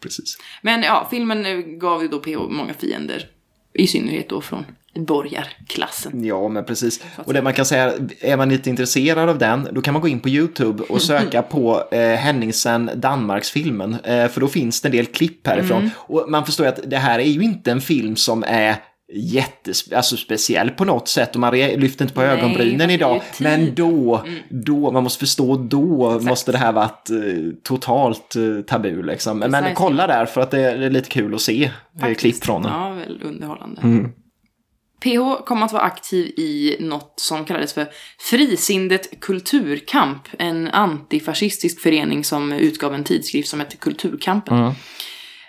[0.03, 0.39] Precis.
[0.63, 3.27] Men ja, filmen eh, gav ju då PH många fiender.
[3.75, 4.65] I synnerhet då från
[4.95, 6.25] borgarklassen.
[6.25, 7.01] Ja, men precis.
[7.17, 10.09] Och det man kan säga, är man lite intresserad av den, då kan man gå
[10.09, 13.97] in på YouTube och söka på eh, Henningsen Danmarksfilmen.
[14.05, 15.79] Eh, för då finns det en del klipp härifrån.
[15.79, 15.91] Mm.
[15.97, 18.77] Och man förstår ju att det här är ju inte en film som är
[19.13, 23.23] jättes, alltså speciell på något sätt och man lyfter inte på Nej, ögonbrynen idag.
[23.41, 27.17] Men då, då, man måste förstå, då måste det här varit eh,
[27.63, 29.39] totalt eh, tabu liksom.
[29.39, 29.79] Men Precis.
[29.79, 32.21] kolla där för att det är, det är lite kul att se eh, Faktiskt.
[32.21, 32.73] klipp från den.
[32.73, 33.81] Ja, väl underhållande.
[33.83, 34.13] Mm.
[35.01, 37.89] PH kom att vara aktiv i något som kallades för
[38.19, 40.29] Frisindet Kulturkamp.
[40.39, 44.57] En antifascistisk förening som utgav en tidskrift som hette Kulturkampen.
[44.59, 44.73] Mm.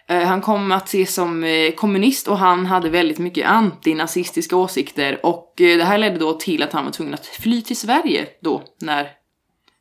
[0.08, 5.26] Eh, Han kom att ses som eh, kommunist och han hade väldigt mycket antinazistiska åsikter.
[5.26, 8.28] Och eh, det här ledde då till att han var tvungen att fly till Sverige
[8.42, 9.10] då, när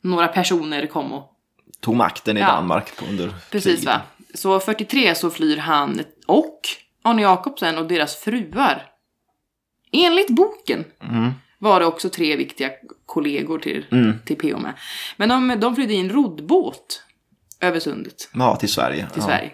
[0.03, 1.27] några personer kom och
[1.81, 2.47] Tog makten i Ja.
[2.47, 3.85] Danmark under Precis kriget.
[3.85, 4.01] va.
[4.33, 6.59] Så 43 så flyr han och
[7.03, 8.83] Arne Jacobsen och deras fruar.
[9.91, 11.31] Enligt boken Mm.
[11.57, 12.69] var det också tre viktiga
[13.05, 14.13] kollegor till, Mm.
[14.25, 14.73] till PO med.
[15.17, 17.03] Men de, de flydde i en roddbåt
[17.59, 19.07] över sundet Ja, till Sverige.
[19.13, 19.25] till ja.
[19.27, 19.51] Sverige.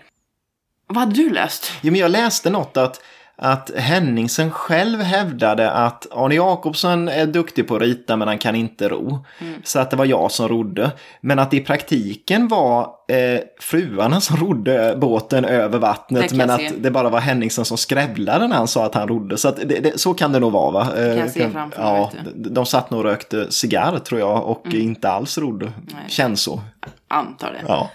[0.87, 1.71] Vad hade du läst?
[1.81, 3.03] Ja, men jag läste något att,
[3.39, 8.55] att Henningsen själv hävdade att Arne Jacobsson är duktig på att rita men han kan
[8.55, 9.25] inte ro.
[9.39, 9.61] Mm.
[9.63, 10.91] Så att det var jag som rodde.
[11.21, 16.29] Men att det i praktiken var eh, fruarna som rodde båten över vattnet.
[16.29, 16.71] kan Men att se.
[16.77, 19.37] det bara var Henningsen som skrävlade när han sa att han rodde.
[19.37, 20.87] Så, att det, det, så kan det nog vara va?
[20.97, 22.11] Eh, jag se framför ja.
[22.19, 22.53] Mm.
[22.53, 25.71] de, satt nog och rökte cigarr tror jag och inte alls rodde.
[26.07, 26.61] Känns så.
[27.07, 27.61] Antar det.
[27.67, 27.89] Ja.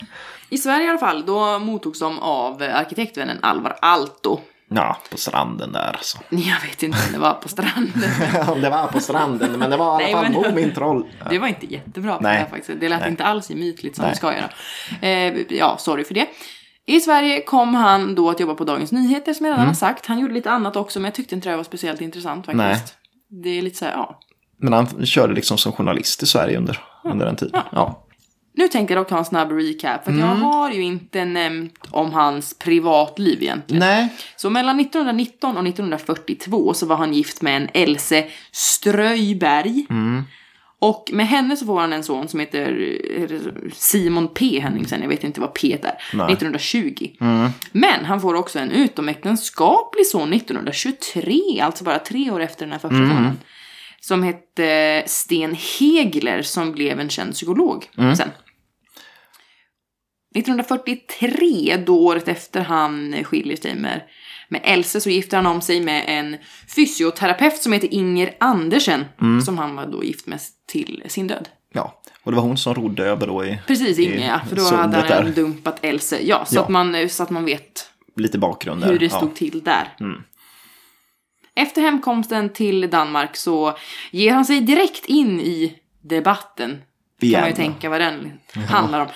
[0.51, 4.41] I Sverige i alla fall, då mottogs de av arkitektvännen Alvar Aalto.
[4.77, 6.19] Ja, på stranden där alltså.
[6.31, 8.03] Jag vet inte om det var på stranden.
[8.49, 10.75] Om det var på stranden, men det var i Nej, alla fall men- mot min
[10.75, 11.07] troll.
[11.31, 12.33] Det var inte jättebra på Nej.
[12.35, 12.81] det här faktiskt.
[12.81, 13.11] Det lät Nej.
[13.11, 14.11] inte alls gemytligt som Nej.
[14.13, 14.51] det ska göra.
[15.01, 16.27] Eh, ja, sorry för det.
[16.87, 20.07] I Sverige kom han då att jobba på Dagens Nyheter som jag redan har sagt.
[20.07, 22.95] Han gjorde lite annat också men jag tyckte inte det var speciellt intressant faktiskt.
[23.43, 24.21] Det är lite så här, ja.
[24.59, 27.61] Men han körde liksom som journalist i Sverige under, under den tiden.
[27.73, 28.07] Ja.
[28.55, 31.79] Nu tänkte jag dock ta en snabb recap, för att jag har ju inte nämnt
[31.91, 33.81] om hans privatliv egentligen.
[33.81, 39.87] Nej, Så mellan 1919 och 1942 så var han gift med en Else Ströjberg.
[40.79, 42.91] Och med henne så får han en son som heter
[43.75, 44.61] Simon P.
[44.61, 45.97] Henningsen, jag vet inte vad P är,
[46.33, 47.09] 1920.
[47.73, 52.79] Men han får också en utomäktenskaplig son 1923, alltså bara tre år efter den här
[52.79, 53.39] första sonen.
[54.05, 58.29] Som hette Sten Hegler som blev en känd psykolog sen.
[60.35, 64.01] 1943, då året efter han skiljer sig med,
[64.49, 66.37] med Else, så gifter han om sig med en
[66.77, 69.05] fysioterapeut som heter Inger Andersen.
[69.45, 71.49] Som han var då gift med till sin död.
[71.73, 71.99] ja.
[72.25, 74.97] Och det var hon som rodde över då i Precis, Inger ja, för då hade
[74.97, 75.33] han där.
[75.33, 76.19] dumpat Else.
[76.23, 76.63] Ja, så, Ja.
[76.63, 78.89] Att man, så att man vet Lite bakgrund där.
[78.93, 79.17] hur det ja.
[79.17, 79.97] stod till där.
[81.57, 83.77] Efter hemkomsten till Danmark så
[84.11, 86.71] ger han sig direkt in i debatten.
[87.21, 87.41] Kan Igen.
[87.41, 88.33] man ju tänka vad den
[88.69, 89.07] handlar om.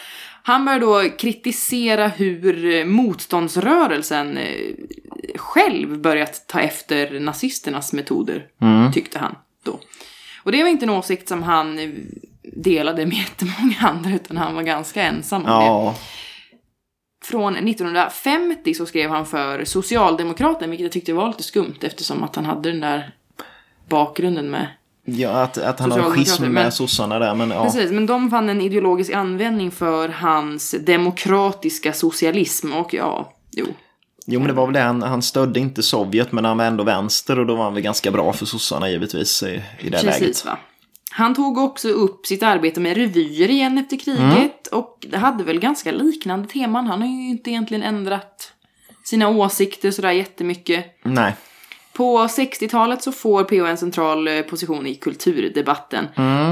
[0.42, 4.74] Han börjar då kritisera hur eh, motståndsrörelsen eh,
[5.36, 8.92] själv börjat ta efter nazisternas metoder, Mm.
[8.92, 9.34] tyckte han
[9.64, 9.80] då.
[10.42, 11.88] Och det var inte en åsikt som han eh,
[12.42, 15.94] delade med jättemånga andra, utan han var ganska ensam om det.
[17.30, 22.36] Från 1950 så skrev han för Socialdemokraten, vilket jag tyckte var lite skumt eftersom att
[22.36, 23.10] han hade den där
[23.88, 24.66] bakgrunden med...
[25.04, 27.34] ja att, att han har en schism med men- sossarna där.
[27.34, 27.64] Men ja.
[27.64, 33.66] Precis, men de fann en ideologisk användning för hans demokratiska socialism och ja, jo.
[34.26, 36.84] Jo men det var väl det, han, han stödde inte Sovjet men han var ändå
[36.84, 39.46] vänster och då var han väl ganska bra för sossarna givetvis i,
[39.78, 40.18] i det läget.
[40.18, 40.58] Precis va.
[41.16, 45.60] Han tog också upp sitt arbete med revyer igen efter kriget och det hade väl
[45.60, 46.86] ganska liknande teman.
[46.86, 48.52] Han har ju inte egentligen ändrat
[49.04, 50.98] sina åsikter sådär jättemycket.
[51.02, 51.34] Nej,
[51.92, 56.06] På 60-talet så får PO en central eh, position i kulturdebatten.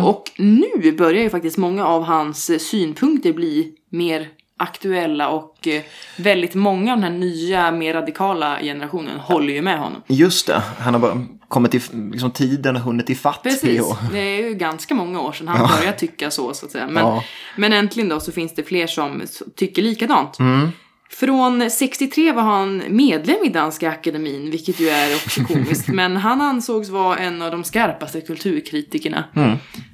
[0.05, 4.29] Och nu börjar ju faktiskt många av hans eh, synpunkter bli mer
[4.59, 5.83] aktuella och eh,
[6.17, 10.03] väldigt många av den här nya, mer radikala generationen håller ju med honom.
[10.07, 10.63] just det.
[10.79, 11.81] Han har bara kommit i
[12.13, 13.83] liksom, tiden och hunnit ifatt Precis,
[14.13, 16.87] det är ju ganska många år sedan han började tycka så, så att säga.
[16.87, 17.25] Men, Ja.
[17.57, 19.23] men äntligen då så finns det fler som
[19.57, 20.39] tycker likadant.
[20.39, 20.69] Mm.
[21.11, 25.89] Från 63 var han medlem i Danska akademin, vilket ju är också komiskt.
[25.93, 29.25] men han ansågs vara en av de skarpaste kulturkritikerna.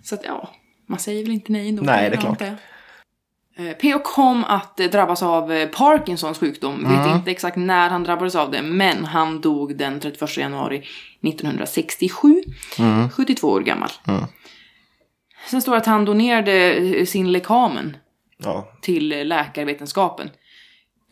[0.05, 0.51] Så att ja,
[0.89, 1.83] man säger väl inte nej ändå.
[1.83, 1.95] Mm.
[1.95, 2.41] Nej, det är klart.
[2.41, 2.55] jag.
[3.61, 3.99] Eh, P.O.
[4.05, 6.85] kom att eh, drabbas av eh, Parkinsons sjukdom.
[6.85, 6.99] Mm.
[6.99, 10.83] Vet inte exakt när han drabbades av det, men han dog den 31 januari
[11.23, 12.43] 1967.
[12.79, 13.11] Mm.
[13.11, 13.91] 72 år gammal.
[15.47, 17.97] Sen står det att han donerade sin lekamen
[18.39, 20.31] Ja, till läkarvetenskapen.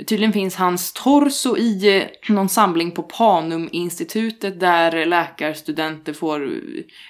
[0.07, 6.51] Tydligen finns hans torso i någon samling på Panum-institutet där läkarstudenter får,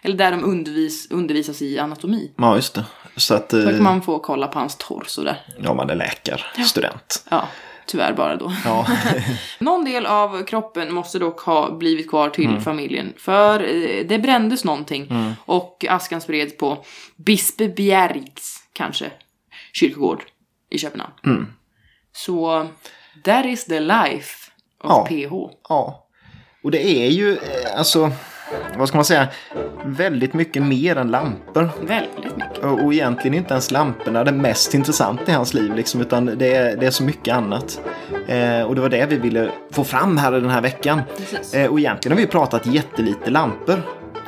[0.03, 2.32] eller där de undervis, undervisas i anatomi.
[2.36, 2.84] ja just det.
[3.18, 5.40] Så att, Så eh, att man får kolla på hans torso där.
[5.58, 7.24] ja man är läkarstudent.
[7.30, 7.48] Ja,
[7.86, 8.52] tyvärr bara då.
[8.64, 8.86] Ja.
[9.58, 13.12] Någon del av kroppen måste dock ha blivit kvar till familjen.
[13.18, 15.34] För eh, det brändes någonting.
[15.44, 16.84] Och askan spreds på
[17.16, 19.10] Bispebjergs, kanske,
[19.72, 20.24] kyrkogård
[20.70, 21.52] i Köpenhamn.
[22.12, 22.66] Så,
[23.24, 24.50] that is the life
[24.84, 25.06] of Ja.
[25.08, 25.32] PH.
[25.68, 26.04] ja.
[26.62, 28.10] Och det är ju, eh, alltså,
[28.76, 29.28] vad ska man säga,
[29.84, 31.70] väldigt mycket mer än lampor.
[31.80, 32.59] Väldigt mycket.
[32.64, 36.55] Och, och egentligen inte ens lamporna det mest intressanta i hans liv, liksom, utan det
[36.55, 37.80] är, det är så mycket annat.
[38.28, 41.03] Eh, och det var det vi ville få fram här den här veckan.
[41.55, 43.82] Eh, och egentligen har vi pratat jättelite lampor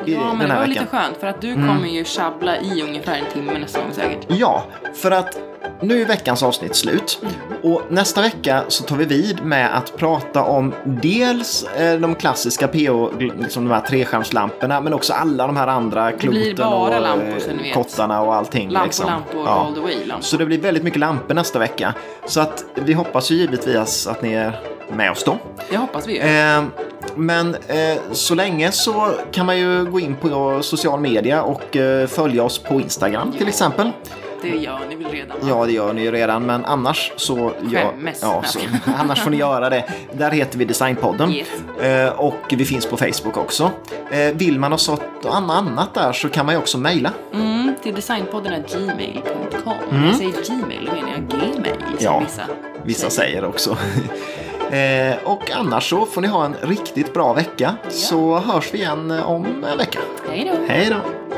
[0.06, 0.68] i Ja, men den det var veckan.
[0.68, 4.26] lite skönt för att du kommer ju tjabbla i ungefär en timme nästa gång säkert.
[4.28, 4.64] Ja,
[4.94, 5.38] för att
[5.82, 7.22] nu är veckans avsnitt slut.
[7.62, 12.68] Och nästa vecka så tar vi vid med att prata om dels eh, de klassiska
[12.68, 17.62] PO, liksom de här treskärmslamporna, men också alla de här andra kloten och lampor eh,
[17.62, 17.74] vet.
[17.74, 18.70] kottarna och allting.
[18.70, 19.06] Lampor, liksom.
[19.06, 19.66] lampor, Ja.
[19.66, 20.22] all the way lampor.
[20.24, 21.94] Så det blir väldigt mycket lampor nästa vecka.
[22.26, 24.60] Så att vi hoppas ju givetvis att ni är
[24.92, 25.38] med oss då.
[25.70, 26.20] Det hoppas vi ju.
[26.20, 26.62] Eh,
[27.14, 32.06] men eh, så länge så kan man ju gå in på social media och eh,
[32.06, 33.90] följa oss på Instagram till exempel.
[34.42, 35.40] Det gör ni väl redan?
[35.40, 35.46] va?
[35.48, 37.52] Ja, det gör ni ju redan, men annars så...
[37.70, 38.58] Ja, ja, så,
[38.98, 39.84] annars får ni göra det.
[40.12, 41.32] Där heter vi Designpodden.
[41.32, 41.48] Yes.
[41.82, 43.70] Eh, och vi finns på Facebook också.
[44.10, 47.12] Eh, vill man ha sånt och annat där så kan man ju också mejla.
[47.32, 49.74] Mm, till designpodden gmail.com.
[49.90, 51.76] När jag säger gmail, då menar jag gmail.
[51.98, 52.42] Ja, vissa,
[52.84, 53.70] Vissa säger också.
[54.70, 57.74] eh, och annars så får ni ha en riktigt bra vecka.
[57.88, 59.98] Så hörs vi igen om en vecka.
[60.30, 60.72] Hej då!
[60.72, 61.30] Hej då!